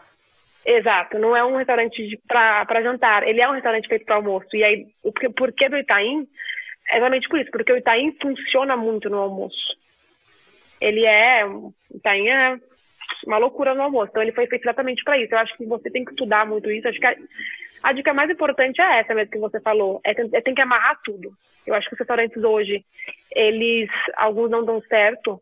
[0.65, 4.47] Exato, não é um restaurante para jantar, ele é um restaurante feito para almoço.
[4.53, 6.27] E aí, o porquê do Itaim?
[6.89, 9.75] É exatamente por isso, porque o Itaim funciona muito no almoço
[10.81, 11.43] ele é,
[12.03, 12.57] tá em é
[13.25, 14.09] uma loucura no almoço.
[14.09, 15.33] Então ele foi feito exatamente para isso.
[15.33, 16.87] Eu acho que você tem que estudar muito isso.
[16.87, 17.15] Acho que a,
[17.83, 20.01] a dica mais importante é essa mesmo que você falou.
[20.03, 21.31] É, é tem que amarrar tudo.
[21.65, 22.83] Eu acho que os restaurantes hoje,
[23.31, 25.41] eles, alguns não dão certo,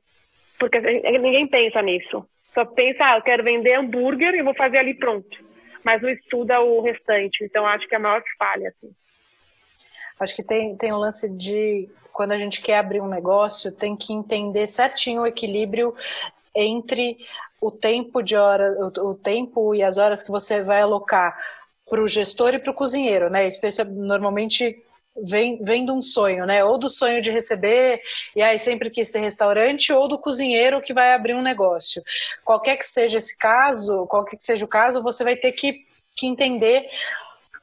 [0.57, 2.25] porque ninguém pensa nisso.
[2.53, 5.38] Só pensa, ah, eu quero vender hambúrguer e vou fazer ali pronto.
[5.84, 7.43] Mas não estuda o restante.
[7.43, 8.93] Então acho que é a maior falha, assim.
[10.24, 13.95] Acho que tem, tem um lance de quando a gente quer abrir um negócio, tem
[13.95, 15.95] que entender certinho o equilíbrio
[16.55, 17.17] entre
[17.59, 21.38] o tempo de hora, o, o tempo e as horas que você vai alocar
[21.89, 23.47] para o gestor e para o cozinheiro, né?
[23.47, 24.84] Especial, normalmente
[25.21, 26.63] vem, vem de um sonho, né?
[26.63, 28.01] Ou do sonho de receber,
[28.36, 32.03] e aí sempre quis ter restaurante, ou do cozinheiro que vai abrir um negócio.
[32.43, 36.28] Qualquer que seja esse caso, qualquer que seja o caso, você vai ter que, que
[36.28, 36.88] entender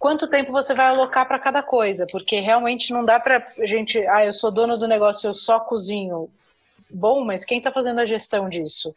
[0.01, 4.25] quanto tempo você vai alocar para cada coisa, porque realmente não dá para gente, ah,
[4.25, 6.29] eu sou dono do negócio, eu só cozinho.
[6.89, 8.95] Bom, mas quem está fazendo a gestão disso?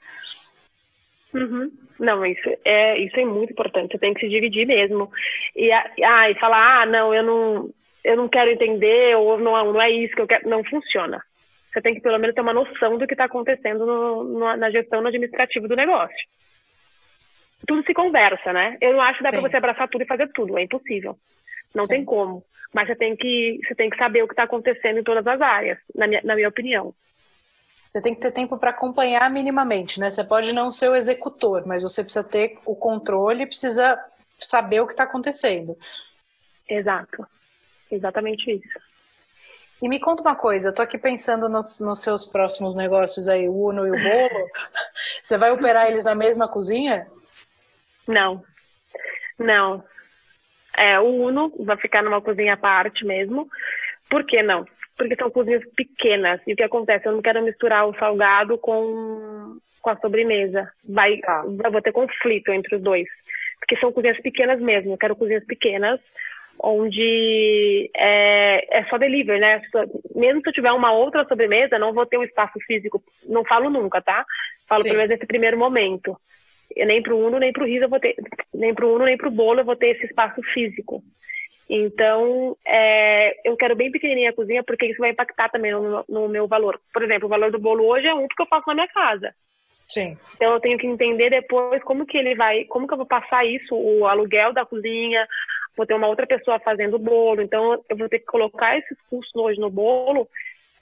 [1.33, 1.69] Uhum.
[1.99, 3.91] Não, isso é, isso é muito importante.
[3.91, 5.11] Você tem que se dividir mesmo.
[5.55, 7.69] E, ah, e falar, ah, não, eu não,
[8.03, 10.49] eu não quero entender, ou não, não é isso que eu quero.
[10.49, 11.21] Não funciona.
[11.71, 14.71] Você tem que pelo menos ter uma noção do que está acontecendo no, no, na
[14.71, 16.15] gestão no administrativo do negócio
[17.67, 18.77] tudo se conversa, né?
[18.81, 21.17] Eu não acho que dá para você abraçar tudo e fazer tudo, é impossível.
[21.73, 21.89] Não Sim.
[21.89, 22.43] tem como.
[22.73, 25.41] Mas você tem que, você tem que saber o que está acontecendo em todas as
[25.41, 26.93] áreas, na minha, na minha opinião.
[27.85, 30.09] Você tem que ter tempo para acompanhar minimamente, né?
[30.09, 33.99] Você pode não ser o executor, mas você precisa ter o controle, precisa
[34.39, 35.77] saber o que está acontecendo.
[36.67, 37.27] Exato.
[37.91, 38.79] Exatamente isso.
[39.81, 43.47] E me conta uma coisa, eu tô aqui pensando nos, nos seus próximos negócios aí,
[43.49, 44.49] o Uno e o Bolo.
[45.21, 47.05] Você vai operar eles na mesma cozinha?
[48.07, 48.43] Não,
[49.39, 49.83] não.
[50.75, 53.47] É, o Uno vai ficar numa cozinha à parte mesmo.
[54.09, 54.65] Por que não?
[54.97, 56.41] Porque são cozinhas pequenas.
[56.47, 57.07] E o que acontece?
[57.07, 60.69] Eu não quero misturar o salgado com, com a sobremesa.
[60.87, 61.43] Vai, tá.
[61.45, 63.07] Eu vou ter conflito entre os dois.
[63.59, 64.93] Porque são cozinhas pequenas mesmo.
[64.93, 65.99] Eu quero cozinhas pequenas,
[66.59, 69.61] onde é, é só delivery, né?
[70.15, 73.01] Mesmo se eu tiver uma outra sobremesa, não vou ter um espaço físico.
[73.27, 74.25] Não falo nunca, tá?
[74.67, 74.89] Falo Sim.
[74.89, 76.17] pelo menos nesse primeiro momento
[76.75, 78.15] nem para o Uno, nem para o Riso eu vou ter,
[78.53, 81.03] nem para o Uno, nem para o Bolo eu vou ter esse espaço físico.
[81.69, 86.27] Então, é, eu quero bem pequenininha a cozinha, porque isso vai impactar também no, no,
[86.27, 86.79] meu valor.
[86.93, 89.33] Por exemplo, o valor do bolo hoje é um porque eu faço na minha casa.
[89.83, 90.17] Sim.
[90.35, 93.45] Então, eu tenho que entender depois como que ele vai, como que eu vou passar
[93.45, 95.25] isso, o aluguel da cozinha,
[95.75, 97.41] vou ter uma outra pessoa fazendo o bolo.
[97.41, 100.27] Então, eu vou ter que colocar esses custos hoje no bolo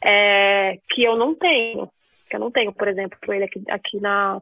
[0.04, 1.90] é, que eu não tenho
[2.32, 4.42] que eu não tenho, por exemplo, ele aqui, aqui na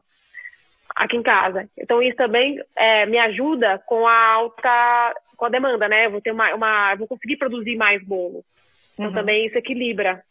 [1.00, 1.66] aqui em casa.
[1.78, 6.04] Então isso também é, me ajuda com a alta com a demanda, né?
[6.04, 8.44] Eu vou ter uma, uma vou conseguir produzir mais bolo.
[8.92, 9.14] Então uhum.
[9.14, 10.22] também isso equilibra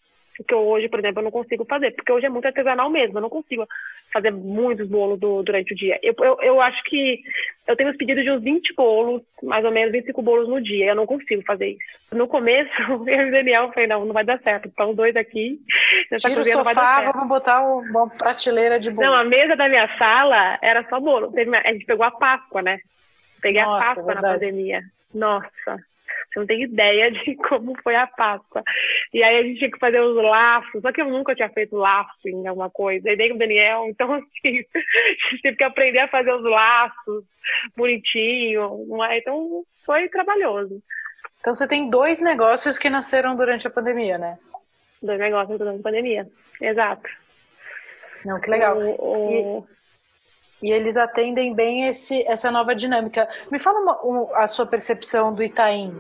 [0.44, 3.22] que hoje, por exemplo, eu não consigo fazer, porque hoje é muito artesanal mesmo, eu
[3.22, 3.68] não consigo
[4.12, 6.00] fazer muitos bolos do, durante o dia.
[6.02, 7.22] Eu, eu, eu acho que
[7.68, 10.88] eu tenho os pedidos de uns 20 bolos, mais ou menos 25 bolos no dia,
[10.88, 12.16] eu não consigo fazer isso.
[12.16, 12.72] No começo,
[13.08, 15.60] eu e o Daniel falei, não, não vai dar certo, estão dois aqui,
[16.12, 19.08] nessa Tira o sofá, vamos botar uma prateleira de bolo.
[19.08, 22.80] Não, a mesa da minha sala era só bolo, a gente pegou a Páscoa, né?
[23.42, 24.28] Peguei Nossa, a Páscoa verdade.
[24.28, 24.82] na pandemia.
[25.14, 25.80] Nossa,
[26.32, 28.64] você não tem ideia de como foi a Páscoa.
[29.14, 31.76] E aí a gente tinha que fazer os laços, só que eu nunca tinha feito
[31.76, 33.10] laço em alguma coisa.
[33.10, 37.24] E com o Daniel, então assim, a gente teve que aprender a fazer os laços
[37.76, 39.04] bonitinho.
[39.06, 39.18] É?
[39.18, 40.82] Então foi trabalhoso.
[41.40, 44.38] Então você tem dois negócios que nasceram durante a pandemia, né?
[45.02, 46.28] Dois negócios durante a pandemia,
[46.62, 47.10] exato.
[48.26, 48.78] Não, que legal.
[48.78, 49.68] O, o...
[49.68, 49.79] E,
[50.62, 53.28] e, eles atendem bem esse, essa nova dinâmica.
[53.52, 55.94] Me fala uma, um, a sua percepção do Itaim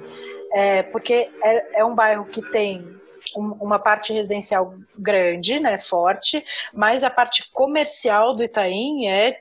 [0.51, 2.99] é, porque é, é um bairro que tem
[3.35, 6.43] uma parte residencial grande, né, forte,
[6.73, 9.37] mas a parte comercial do Itaim é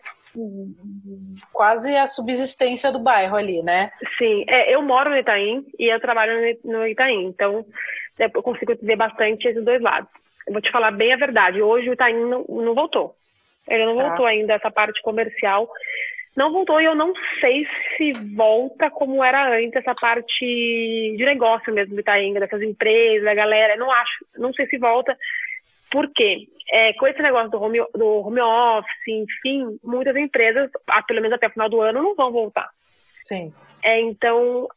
[1.52, 3.90] quase a subsistência do bairro ali, né?
[4.18, 7.64] Sim, é, eu moro no Itaim e eu trabalho no Itaim, então
[8.18, 10.10] eu consigo ver bastante esses dois lados.
[10.46, 13.14] Eu vou te falar bem a verdade, hoje o Itaim não, não voltou.
[13.68, 14.08] Ele não tá.
[14.08, 15.68] voltou ainda essa parte comercial
[16.38, 17.66] não voltou e eu não sei
[17.96, 20.44] se volta como era antes essa parte
[21.16, 23.76] de negócio mesmo do Itaim, dessas empresas, da galera.
[23.76, 25.18] Não acho, não sei se volta.
[25.90, 26.46] Por quê?
[26.70, 30.70] É, com esse negócio do home, do home office, enfim, muitas empresas,
[31.08, 32.70] pelo menos até o final do ano, não vão voltar.
[33.20, 33.52] Sim.
[33.82, 34.68] É, então,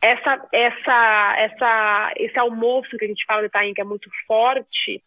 [0.00, 5.00] essa, essa, essa, esse almoço que a gente fala do Itaim, que é muito forte,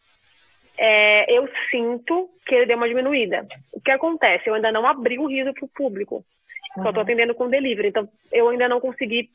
[0.77, 3.47] é, eu sinto que ele deu uma diminuída.
[3.73, 4.49] O que acontece?
[4.49, 6.23] Eu ainda não abri o riso para o público.
[6.77, 6.83] Uhum.
[6.83, 7.89] Só estou atendendo com delivery.
[7.89, 9.29] Então, eu ainda não consegui,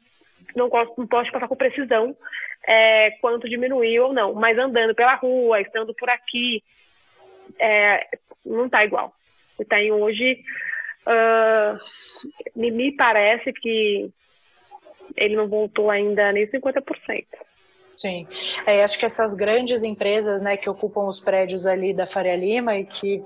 [0.54, 2.16] não posso, não posso passar com precisão
[2.66, 4.34] é, quanto diminuiu ou não.
[4.34, 6.62] Mas andando pela rua, estando por aqui,
[7.58, 8.06] é,
[8.44, 9.12] não está igual.
[9.58, 10.42] O tem hoje,
[11.06, 11.78] uh,
[12.58, 14.10] me, me parece que
[15.16, 17.26] ele não voltou ainda nem 50%.
[18.00, 18.26] Sim,
[18.66, 22.78] é, acho que essas grandes empresas, né, que ocupam os prédios ali da Faria Lima
[22.78, 23.22] e que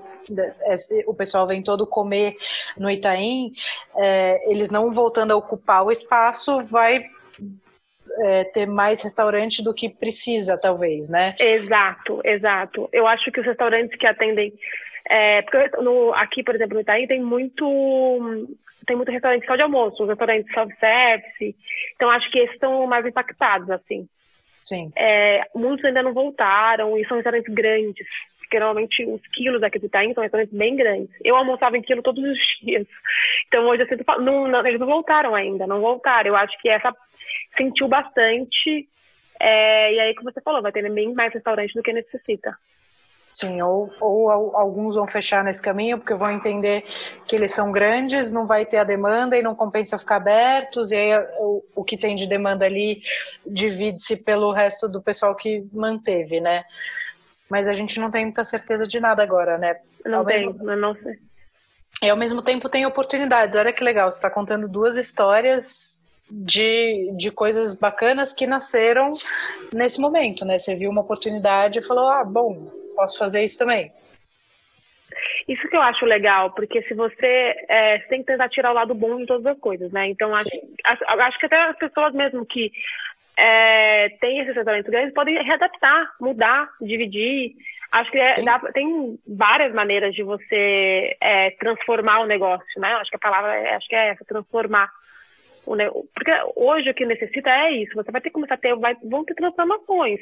[1.07, 2.35] o pessoal vem todo comer
[2.77, 3.53] no Itaim,
[3.95, 7.05] é, eles não voltando a ocupar o espaço, vai
[8.23, 11.35] é, ter mais restaurante do que precisa, talvez, né?
[11.39, 12.89] Exato, exato.
[12.91, 14.51] Eu acho que os restaurantes que atendem,
[15.09, 17.65] é, porque no, aqui, por exemplo, no Itaim tem muito
[18.85, 21.55] tem muito restaurante só de almoço, restaurantes self-service,
[21.95, 24.07] então acho que esses estão mais impactados, assim.
[24.65, 24.91] Sim.
[24.95, 28.07] É, muitos ainda não voltaram e são restaurantes grandes.
[28.39, 31.09] Porque normalmente os quilos aqui do Itaim são restaurantes bem grandes.
[31.23, 32.87] Eu almoçava em quilo todos os dias.
[33.47, 34.03] Então hoje eu sinto.
[34.21, 36.29] Não, não, eles não voltaram ainda, não voltaram.
[36.29, 36.95] Eu acho que essa
[37.55, 38.87] sentiu bastante.
[39.39, 42.57] É, e aí, como você falou, vai ter bem mais restaurante do que necessita.
[43.35, 46.85] Sim, ou, ou alguns vão fechar nesse caminho porque vão entender
[47.27, 50.95] que eles são grandes, não vai ter a demanda e não compensa ficar abertos, e
[50.95, 51.11] aí
[51.41, 53.01] o, o que tem de demanda ali
[53.45, 56.63] divide-se pelo resto do pessoal que manteve, né?
[57.49, 59.81] Mas a gente não tem muita certeza de nada agora, né?
[60.05, 60.75] Não ao tem, mesmo...
[60.77, 61.19] não sei.
[62.03, 63.57] E ao mesmo tempo tem oportunidades.
[63.57, 69.11] Olha que legal, você está contando duas histórias de, de coisas bacanas que nasceram
[69.73, 70.57] nesse momento, né?
[70.57, 73.91] Você viu uma oportunidade e falou, ah, bom, posso fazer isso também.
[75.47, 78.73] Isso que eu acho legal, porque se você, é, você tem que tentar tirar o
[78.73, 80.07] lado bom de todas as coisas, né?
[80.07, 80.49] Então, acho,
[80.83, 82.71] acho, acho que até as pessoas mesmo que
[83.37, 87.53] é, têm esses tratamentos grandes podem readaptar, mudar, dividir.
[87.91, 92.93] Acho que é, dá, tem várias maneiras de você é, transformar o negócio, né?
[92.95, 94.89] Acho que a palavra é, acho que é essa, transformar.
[95.65, 95.75] O
[96.13, 97.93] Porque hoje o que necessita é isso.
[97.95, 100.19] Você vai ter que começar a ter, vai, vão ter transformações.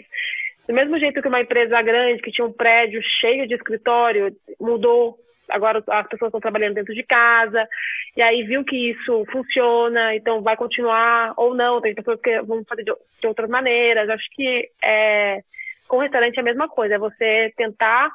[0.68, 5.18] Do mesmo jeito que uma empresa grande que tinha um prédio cheio de escritório mudou,
[5.50, 7.68] agora as pessoas estão trabalhando dentro de casa,
[8.16, 11.82] e aí viu que isso funciona, então vai continuar ou não.
[11.82, 12.94] Tem pessoas que vão fazer de,
[13.28, 14.10] outras maneiras.
[14.10, 15.42] Acho que é,
[15.88, 18.10] com restaurante é a mesma coisa, é você tentar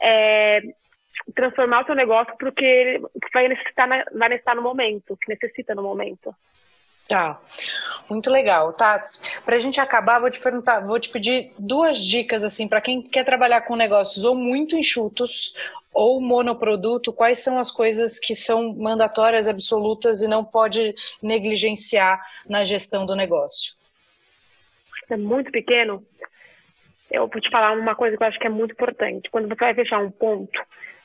[0.00, 0.60] é,
[1.34, 3.00] transformar o seu negócio para o que
[3.32, 6.34] vai necessitar, vai necessitar no momento, que necessita no momento.
[7.06, 7.38] Tá,
[8.08, 8.72] muito legal.
[8.72, 8.96] Tá,
[9.44, 13.02] para a gente acabar, vou te perguntar, vou te pedir duas dicas assim para quem
[13.02, 15.54] quer trabalhar com negócios ou muito enxutos
[15.92, 17.12] ou monoproduto.
[17.12, 23.14] Quais são as coisas que são mandatórias, absolutas e não pode negligenciar na gestão do
[23.14, 23.74] negócio?
[25.10, 26.02] É muito pequeno.
[27.10, 29.28] eu vou te falar uma coisa que eu acho que é muito importante.
[29.30, 30.58] Quando você vai fechar um ponto,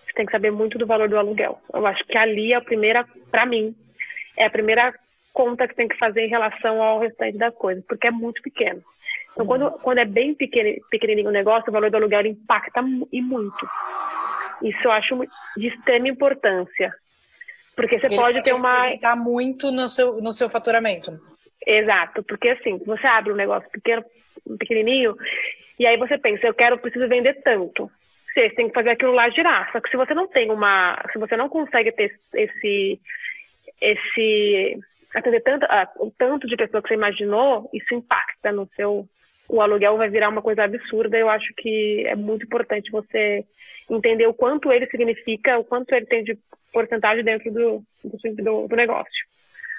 [0.05, 1.61] você tem que saber muito do valor do aluguel.
[1.73, 3.75] Eu acho que ali é a primeira, para mim,
[4.37, 4.93] é a primeira
[5.33, 8.81] conta que tem que fazer em relação ao restante das coisas, porque é muito pequeno.
[9.33, 9.77] Então, quando, uhum.
[9.79, 13.67] quando é bem pequeno, pequenininho o negócio, o valor do aluguel impacta e muito.
[14.61, 15.17] Isso eu acho
[15.57, 16.93] de extrema importância.
[17.75, 18.93] Porque você Ele pode ter uma.
[18.93, 21.17] Está muito no seu, no seu faturamento.
[21.65, 24.03] Exato, porque assim, você abre um negócio pequeno,
[24.57, 25.15] pequenininho,
[25.79, 27.89] e aí você pensa, eu quero, preciso vender tanto.
[28.33, 29.71] Você tem que fazer aquilo lá girar.
[29.71, 31.01] Só que se você não tem uma.
[31.11, 32.99] Se você não consegue ter esse.
[33.81, 34.79] esse
[35.15, 39.07] atender tanto, ah, o tanto de pessoas que você imaginou, isso impacta no seu
[39.49, 41.17] o aluguel vai virar uma coisa absurda.
[41.17, 43.43] Eu acho que é muito importante você
[43.89, 46.37] entender o quanto ele significa, o quanto ele tem de
[46.71, 49.27] porcentagem dentro do, do, do negócio.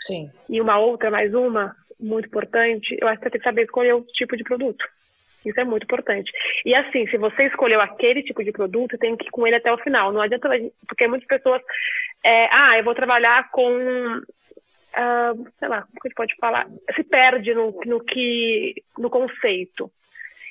[0.01, 0.29] Sim.
[0.49, 3.95] E uma outra, mais uma, muito importante, eu acho que você tem que saber escolher
[3.95, 4.85] o tipo de produto.
[5.47, 6.31] Isso é muito importante.
[6.67, 9.73] E assim, se você escolheu aquele tipo de produto, tem que ir com ele até
[9.73, 10.13] o final.
[10.13, 10.49] Não adianta,
[10.87, 11.63] porque muitas pessoas,
[12.25, 14.21] é, ah, eu vou trabalhar com
[14.97, 19.11] uh, sei lá, como que a gente pode falar, se perde no, no que, no
[19.11, 19.91] conceito.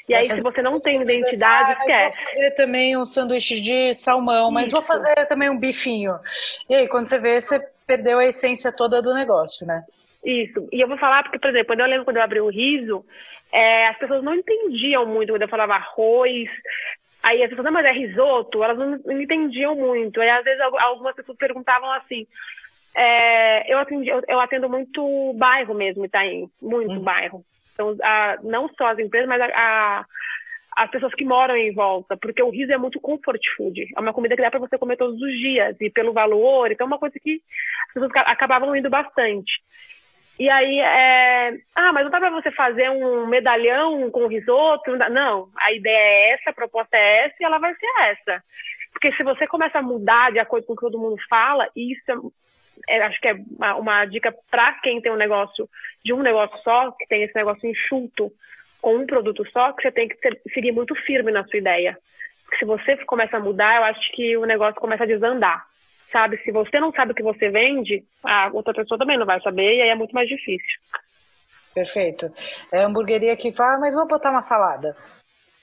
[0.07, 2.17] E aí, se você não tem identidade, ah, esquece.
[2.17, 4.71] Vou fazer também um sanduíche de salmão, mas Isso.
[4.71, 6.15] vou fazer também um bifinho.
[6.67, 9.83] E aí, quando você vê, você perdeu a essência toda do negócio, né?
[10.25, 10.67] Isso.
[10.71, 13.05] E eu vou falar porque, por exemplo, quando eu lembro quando eu abri o riso,
[13.53, 16.49] é, as pessoas não entendiam muito quando eu falava arroz.
[17.21, 18.63] Aí as pessoas, não, mas é risoto?
[18.63, 20.19] Elas não, não entendiam muito.
[20.19, 22.25] Aí, às vezes, algumas pessoas perguntavam assim,
[22.95, 27.03] é, eu, atendi, eu, eu, atendo muito bairro mesmo, Itaim, muito uhum.
[27.03, 27.43] bairro.
[27.73, 30.05] Então, a, não só as empresas, mas a, a,
[30.75, 33.87] as pessoas que moram em volta, porque o riso é muito comfort food.
[33.95, 36.85] É uma comida que dá para você comer todos os dias, e pelo valor, então
[36.85, 37.41] é uma coisa que
[37.87, 39.51] as pessoas acabavam indo bastante.
[40.39, 41.49] E aí, é...
[41.75, 44.95] ah, mas não dá para você fazer um medalhão com risoto?
[44.95, 48.43] Não, a ideia é essa, a proposta é essa e ela vai ser essa.
[48.93, 52.33] Porque se você começa a mudar de acordo com o que todo mundo fala, isso
[52.87, 55.67] é acho que é uma, uma dica para quem tem um negócio
[56.03, 58.31] de um negócio só, que tem esse negócio enxuto
[58.81, 61.97] com um produto só, que você tem que ser, seguir muito firme na sua ideia.
[62.43, 65.65] Porque se você começa a mudar, eu acho que o negócio começa a desandar.
[66.11, 66.37] Sabe?
[66.43, 69.75] Se você não sabe o que você vende, a outra pessoa também não vai saber,
[69.75, 70.79] e aí é muito mais difícil.
[71.73, 72.33] Perfeito.
[72.71, 74.95] É a hamburgueria que fala, mas vou botar uma salada.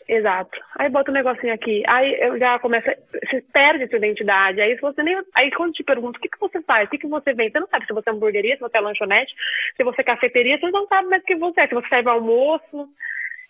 [0.09, 0.57] Exato.
[0.79, 1.83] Aí bota um negocinho aqui.
[1.87, 2.87] Aí eu já começo.
[3.13, 4.61] Você perde sua identidade.
[4.61, 5.21] Aí se você nem.
[5.35, 7.61] Aí quando te pergunto o que, que você faz, o que, que você vende, você
[7.61, 9.35] não sabe se você é hamburgueria, se você é lanchonete,
[9.77, 11.67] se você é cafeteria, você não sabe mais o que você é.
[11.67, 12.89] Se você serve almoço,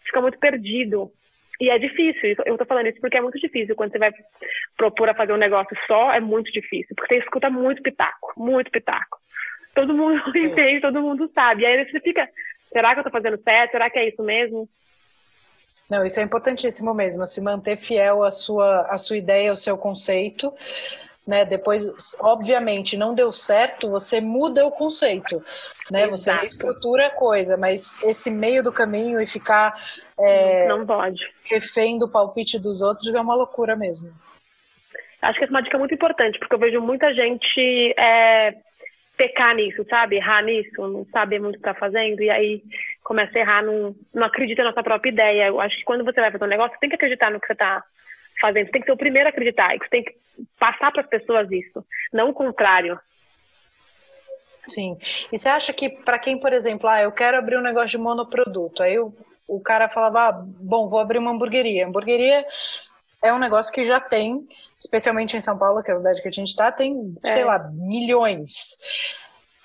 [0.06, 1.10] fica muito perdido.
[1.60, 2.36] E é difícil.
[2.46, 3.76] Eu tô falando isso porque é muito difícil.
[3.76, 4.12] Quando você vai
[4.76, 6.94] propor a fazer um negócio só, é muito difícil.
[6.96, 9.18] Porque você escuta muito pitaco, muito pitaco.
[9.74, 11.62] Todo mundo entende, todo mundo sabe.
[11.62, 12.26] E aí você fica,
[12.72, 13.72] será que eu tô fazendo certo?
[13.72, 14.66] Será que é isso mesmo?
[15.88, 19.78] Não, isso é importantíssimo mesmo, se manter fiel à sua, à sua ideia, ao seu
[19.78, 20.52] conceito.
[21.26, 21.44] Né?
[21.44, 21.88] Depois,
[22.20, 25.42] obviamente, não deu certo, você muda o conceito,
[25.90, 26.04] né?
[26.04, 26.16] Exato.
[26.16, 29.74] Você reestrutura a coisa, mas esse meio do caminho e ficar
[30.16, 31.18] é, não pode
[31.50, 34.12] refém do palpite dos outros é uma loucura mesmo.
[35.20, 38.54] Acho que essa é uma dica muito importante, porque eu vejo muita gente é,
[39.16, 40.16] pecar nisso, sabe?
[40.16, 42.62] Errar nisso, não saber muito o que está fazendo, e aí
[43.06, 45.46] começa a errar, não, não acredita na sua própria ideia.
[45.46, 47.46] Eu acho que quando você vai fazer um negócio, você tem que acreditar no que
[47.46, 47.84] você está
[48.40, 48.66] fazendo.
[48.66, 49.76] Você tem que ser o primeiro a acreditar.
[49.76, 50.16] E você tem que
[50.58, 52.98] passar para as pessoas isso, não o contrário.
[54.66, 54.98] Sim.
[55.32, 57.98] E você acha que para quem, por exemplo, ah, eu quero abrir um negócio de
[57.98, 59.14] monoproduto, aí o,
[59.46, 61.86] o cara falava, ah, bom, vou abrir uma hamburgueria.
[61.86, 62.44] Hamburgueria
[63.22, 64.48] é um negócio que já tem,
[64.80, 67.30] especialmente em São Paulo, que é a cidade que a gente está, tem, é.
[67.30, 68.80] sei lá, milhões.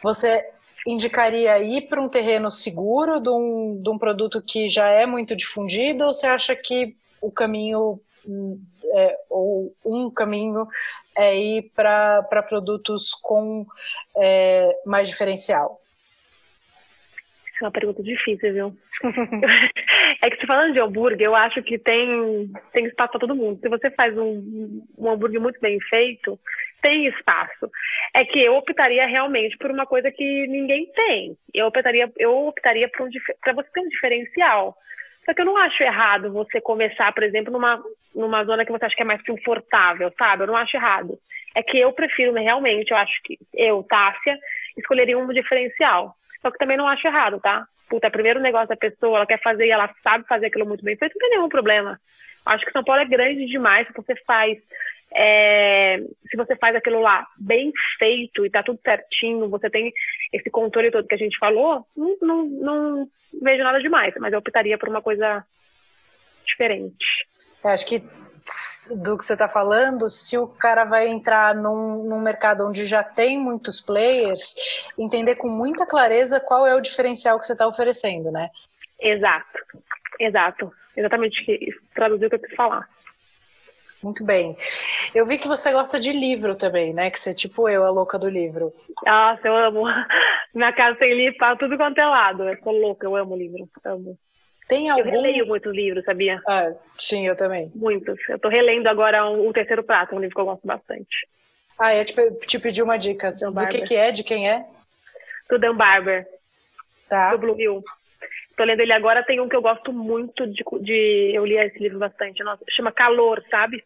[0.03, 0.47] Você
[0.87, 5.35] indicaria ir para um terreno seguro de um, de um produto que já é muito
[5.35, 7.99] difundido ou você acha que o caminho
[8.95, 10.67] é, ou um caminho
[11.15, 13.65] é ir para produtos com
[14.17, 15.79] é, mais diferencial?
[17.53, 18.77] Isso é uma pergunta difícil, viu?
[20.21, 23.59] é que você falando de hambúrguer, eu acho que tem, tem espaço para todo mundo.
[23.59, 26.39] Se você faz um, um hambúrguer muito bem feito,
[26.81, 27.69] tem espaço.
[28.13, 31.37] É que eu optaria realmente por uma coisa que ninguém tem.
[31.53, 34.75] Eu optaria, eu optaria para um, você ter um diferencial.
[35.25, 37.81] Só que eu não acho errado você começar, por exemplo, numa,
[38.15, 40.43] numa zona que você acha que é mais confortável, sabe?
[40.43, 41.17] Eu não acho errado.
[41.55, 44.37] É que eu prefiro, realmente, eu acho que eu, Tássia,
[44.77, 46.15] escolheria um diferencial.
[46.41, 47.65] Só que também não acho errado, tá?
[47.89, 50.65] Puta, é o primeiro negócio da pessoa, ela quer fazer e ela sabe fazer aquilo
[50.65, 51.99] muito bem feito, não tem nenhum problema.
[52.45, 54.57] Acho que São Paulo é grande demais, você faz
[55.13, 55.97] é,
[56.29, 59.91] se você faz aquilo lá bem feito e tá tudo certinho, você tem
[60.31, 63.09] esse controle todo que a gente falou, não, não, não
[63.41, 65.45] vejo nada demais, mas eu optaria por uma coisa
[66.45, 67.05] diferente.
[67.63, 68.01] Eu acho que
[69.03, 73.03] do que você está falando, se o cara vai entrar num, num mercado onde já
[73.03, 74.55] tem muitos players,
[74.97, 78.49] entender com muita clareza qual é o diferencial que você está oferecendo, né?
[78.99, 79.59] Exato,
[80.19, 80.73] exato.
[80.95, 82.87] Exatamente, traduzir o que eu quis falar.
[84.03, 84.57] Muito bem.
[85.13, 87.11] Eu vi que você gosta de livro também, né?
[87.11, 88.73] Que você é tipo eu, a louca do livro.
[89.05, 89.83] Nossa, eu amo.
[90.53, 92.43] Na casa tem livro para tudo quanto é lado.
[92.43, 93.69] Eu sou louca, eu amo livro.
[93.85, 94.17] Amo.
[94.67, 95.03] Tem algum...
[95.03, 96.41] Eu releio muitos livros, sabia?
[96.47, 97.71] Ah, sim, eu também.
[97.75, 98.17] Muitos.
[98.29, 101.27] Eu tô relendo agora o um, um Terceiro Prato, um livro que eu gosto bastante.
[101.77, 102.13] Ah, eu te,
[102.47, 103.29] te pedi uma dica.
[103.29, 103.79] Dan do Barber.
[103.79, 104.11] que que é?
[104.11, 104.65] De quem é?
[105.49, 106.27] Do Dan Barber.
[107.09, 107.31] Tá.
[107.31, 107.83] Do Blue Hill.
[108.61, 111.79] Tô lendo ele agora, tem um que eu gosto muito de, de eu li esse
[111.79, 113.83] livro bastante, nossa, chama Calor, sabe?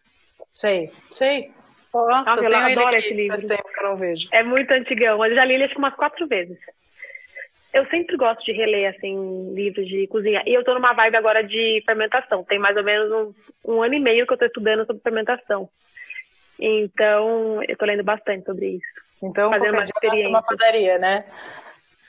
[0.53, 1.49] Sei, sei.
[1.93, 3.29] Nossa, eu, eu adoro esse livro.
[3.29, 4.27] Faz tempo que eu não vejo.
[4.33, 6.57] É muito antigão, mas eu já li ele acho que umas quatro vezes.
[7.73, 10.43] Eu sempre gosto de reler, assim, livros de cozinha.
[10.45, 12.43] E eu tô numa vibe agora de fermentação.
[12.43, 13.09] Tem mais ou menos
[13.63, 15.69] um, um ano e meio que eu tô estudando sobre fermentação.
[16.59, 19.03] Então, eu tô lendo bastante sobre isso.
[19.23, 20.27] Então, fazendo uma experiência.
[20.27, 21.23] uma padaria, né?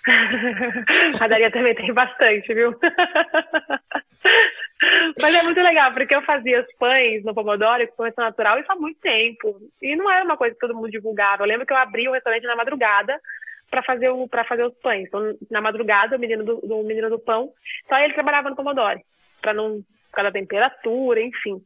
[1.19, 2.75] Padaria também tem bastante, viu?
[5.21, 8.71] Mas é muito legal, porque eu fazia os pães no Pomodoro com pães natural isso
[8.71, 9.59] há muito tempo.
[9.81, 11.43] E não era uma coisa que todo mundo divulgava.
[11.43, 13.19] Eu lembro que eu abri o um restaurante na madrugada
[13.71, 15.07] para fazer, o, fazer os pães.
[15.09, 17.51] Então, na madrugada, o menino do, do menino do pão,
[17.89, 19.01] só ele trabalhava no Pomodoro,
[19.41, 21.61] para não ficar da temperatura, enfim.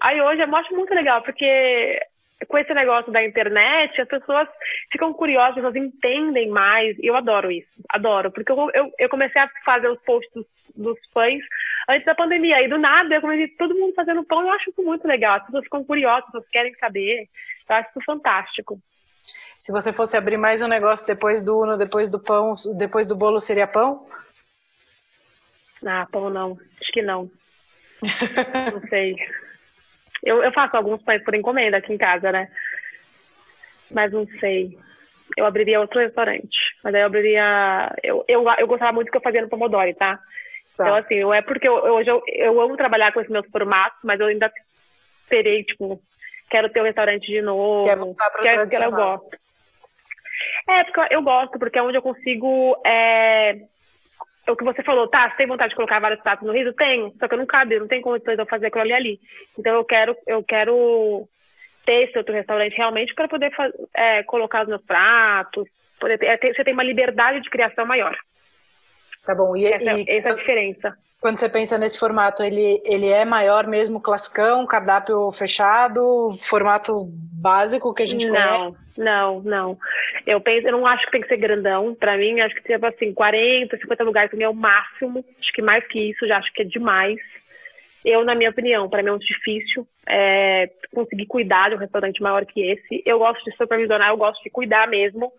[0.00, 2.00] Aí hoje eu acho muito legal, porque
[2.46, 4.48] com esse negócio da internet, as pessoas
[4.92, 9.40] ficam curiosas, elas entendem mais, e eu adoro isso, adoro, porque eu, eu, eu comecei
[9.40, 11.42] a fazer os posts dos, dos, pães
[11.88, 14.82] antes da pandemia, e do nada eu comecei todo mundo fazendo pão, eu acho isso
[14.82, 17.28] muito legal, as pessoas ficam curiosas, as pessoas querem saber,
[17.68, 18.78] eu acho isso fantástico.
[19.58, 23.16] Se você fosse abrir mais um negócio depois do Uno, depois do pão, depois do
[23.16, 24.06] bolo, seria pão?
[25.84, 27.30] Ah, pão não, acho que não.
[28.72, 29.16] não sei.
[30.24, 32.48] Eu, eu faço alguns pães por encomenda aqui em casa, né?
[33.90, 34.76] Mas não sei.
[35.36, 36.56] Eu abriria outro restaurante.
[36.82, 37.94] Mas aí eu abriria.
[38.02, 40.16] Eu, eu, eu gostava muito do que eu fazia no Pomodoro, tá?
[40.16, 40.22] tá.
[40.74, 43.98] Então, assim, eu, é porque eu, hoje eu, eu amo trabalhar com esses meus formatos,
[44.02, 44.50] mas eu ainda
[45.28, 46.00] terei, tipo,
[46.50, 47.84] quero ter um restaurante de novo.
[47.84, 49.38] Quer voltar para o que eu gosto.
[50.68, 53.56] É, porque eu gosto, porque é onde eu consigo é
[54.48, 56.72] o que você falou, tá, você tem vontade de colocar vários pratos no riso?
[56.72, 59.20] Tenho, só que eu não cabe, não tem condições de eu fazer aquilo ali ali.
[59.58, 61.28] Então eu quero, eu quero
[61.84, 63.52] ter esse outro restaurante realmente para poder
[63.94, 65.68] é, colocar os meus pratos,
[66.00, 68.16] poder ter, é, ter, você tem uma liberdade de criação maior.
[69.28, 70.96] Tá bom, e, essa, e essa é a diferença.
[71.20, 76.94] Quando você pensa nesse formato, ele, ele é maior mesmo, classicão, cardápio fechado, formato
[77.38, 78.76] básico que a gente não, conhece?
[78.96, 79.78] Não, não.
[80.26, 81.94] Eu penso, eu não acho que tem que ser grandão.
[81.94, 85.22] Para mim, acho que tipo assim, 40, 50 lugares para mim é o máximo.
[85.38, 87.18] Acho que mais que isso, já acho que é demais.
[88.02, 92.22] Eu, na minha opinião, para mim é muito difícil é, conseguir cuidar de um restaurante
[92.22, 93.02] maior que esse.
[93.04, 95.30] Eu gosto de supervisionar, eu gosto de cuidar mesmo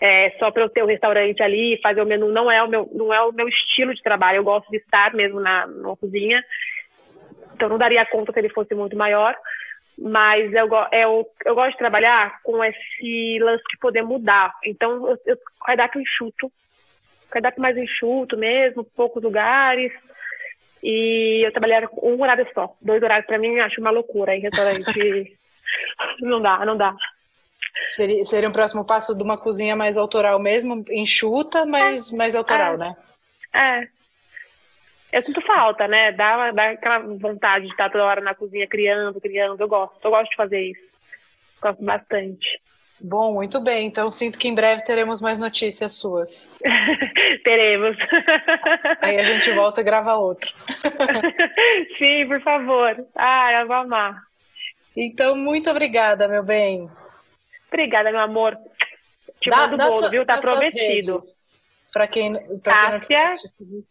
[0.00, 2.62] é, só para eu ter o um restaurante ali e fazer o menu não é
[2.62, 4.38] o meu não é o meu estilo de trabalho.
[4.38, 6.42] Eu gosto de estar mesmo na, na cozinha,
[7.54, 9.36] então não daria conta se ele fosse muito maior.
[9.98, 14.52] Mas eu, eu, eu gosto de trabalhar com esse lance de poder mudar.
[14.64, 16.50] Então, eu, eu cardápio enxuto,
[17.30, 19.92] cardápio mais enxuto mesmo, poucos lugares.
[20.82, 22.74] E eu trabalhava com um horário só.
[22.80, 25.38] Dois horários para mim acho uma loucura em restaurante.
[26.20, 26.94] não dá, não dá.
[27.86, 32.34] Seria, seria um próximo passo de uma cozinha mais autoral mesmo, enxuta, mas é, mais
[32.34, 32.96] autoral, é, né?
[33.54, 33.88] É.
[35.12, 36.12] Eu sinto falta, né?
[36.12, 39.60] Dá, dá aquela vontade de estar toda hora na cozinha criando, criando.
[39.60, 40.80] Eu gosto, eu gosto de fazer isso.
[41.60, 42.60] Gosto bastante.
[42.98, 43.86] Bom, muito bem.
[43.86, 46.48] Então sinto que em breve teremos mais notícias suas.
[47.44, 47.96] teremos.
[49.02, 50.50] Aí a gente volta e grava outro.
[51.98, 53.04] Sim, por favor.
[53.14, 54.22] Ah, eu vou amar.
[54.96, 56.88] Então, muito obrigada, meu bem.
[57.72, 58.58] Obrigada, meu amor.
[59.40, 60.26] Te dá, mando o bolo, sua, viu?
[60.26, 61.18] Tá prometido.
[61.92, 63.84] Para quem, pra Tássia, quem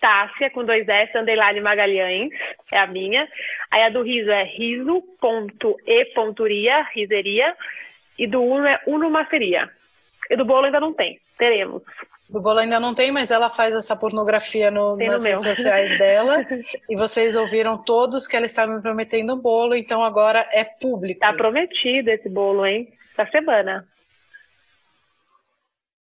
[0.00, 2.30] Tássia, com dois S, underline Magalhães,
[2.72, 3.28] é a minha.
[3.70, 5.02] Aí a do riso é riso.e.ria,
[6.94, 7.56] riseria.
[8.18, 9.70] E do Uno é Unomaceria.
[10.28, 11.20] E do bolo ainda não tem.
[11.38, 11.82] Teremos.
[12.28, 16.44] Do bolo ainda não tem, mas ela faz essa pornografia no, nas redes sociais dela.
[16.90, 21.20] e vocês ouviram todos que ela estava me prometendo um bolo, então agora é público.
[21.20, 22.92] Tá prometido esse bolo, hein?
[23.18, 23.84] Essa semana.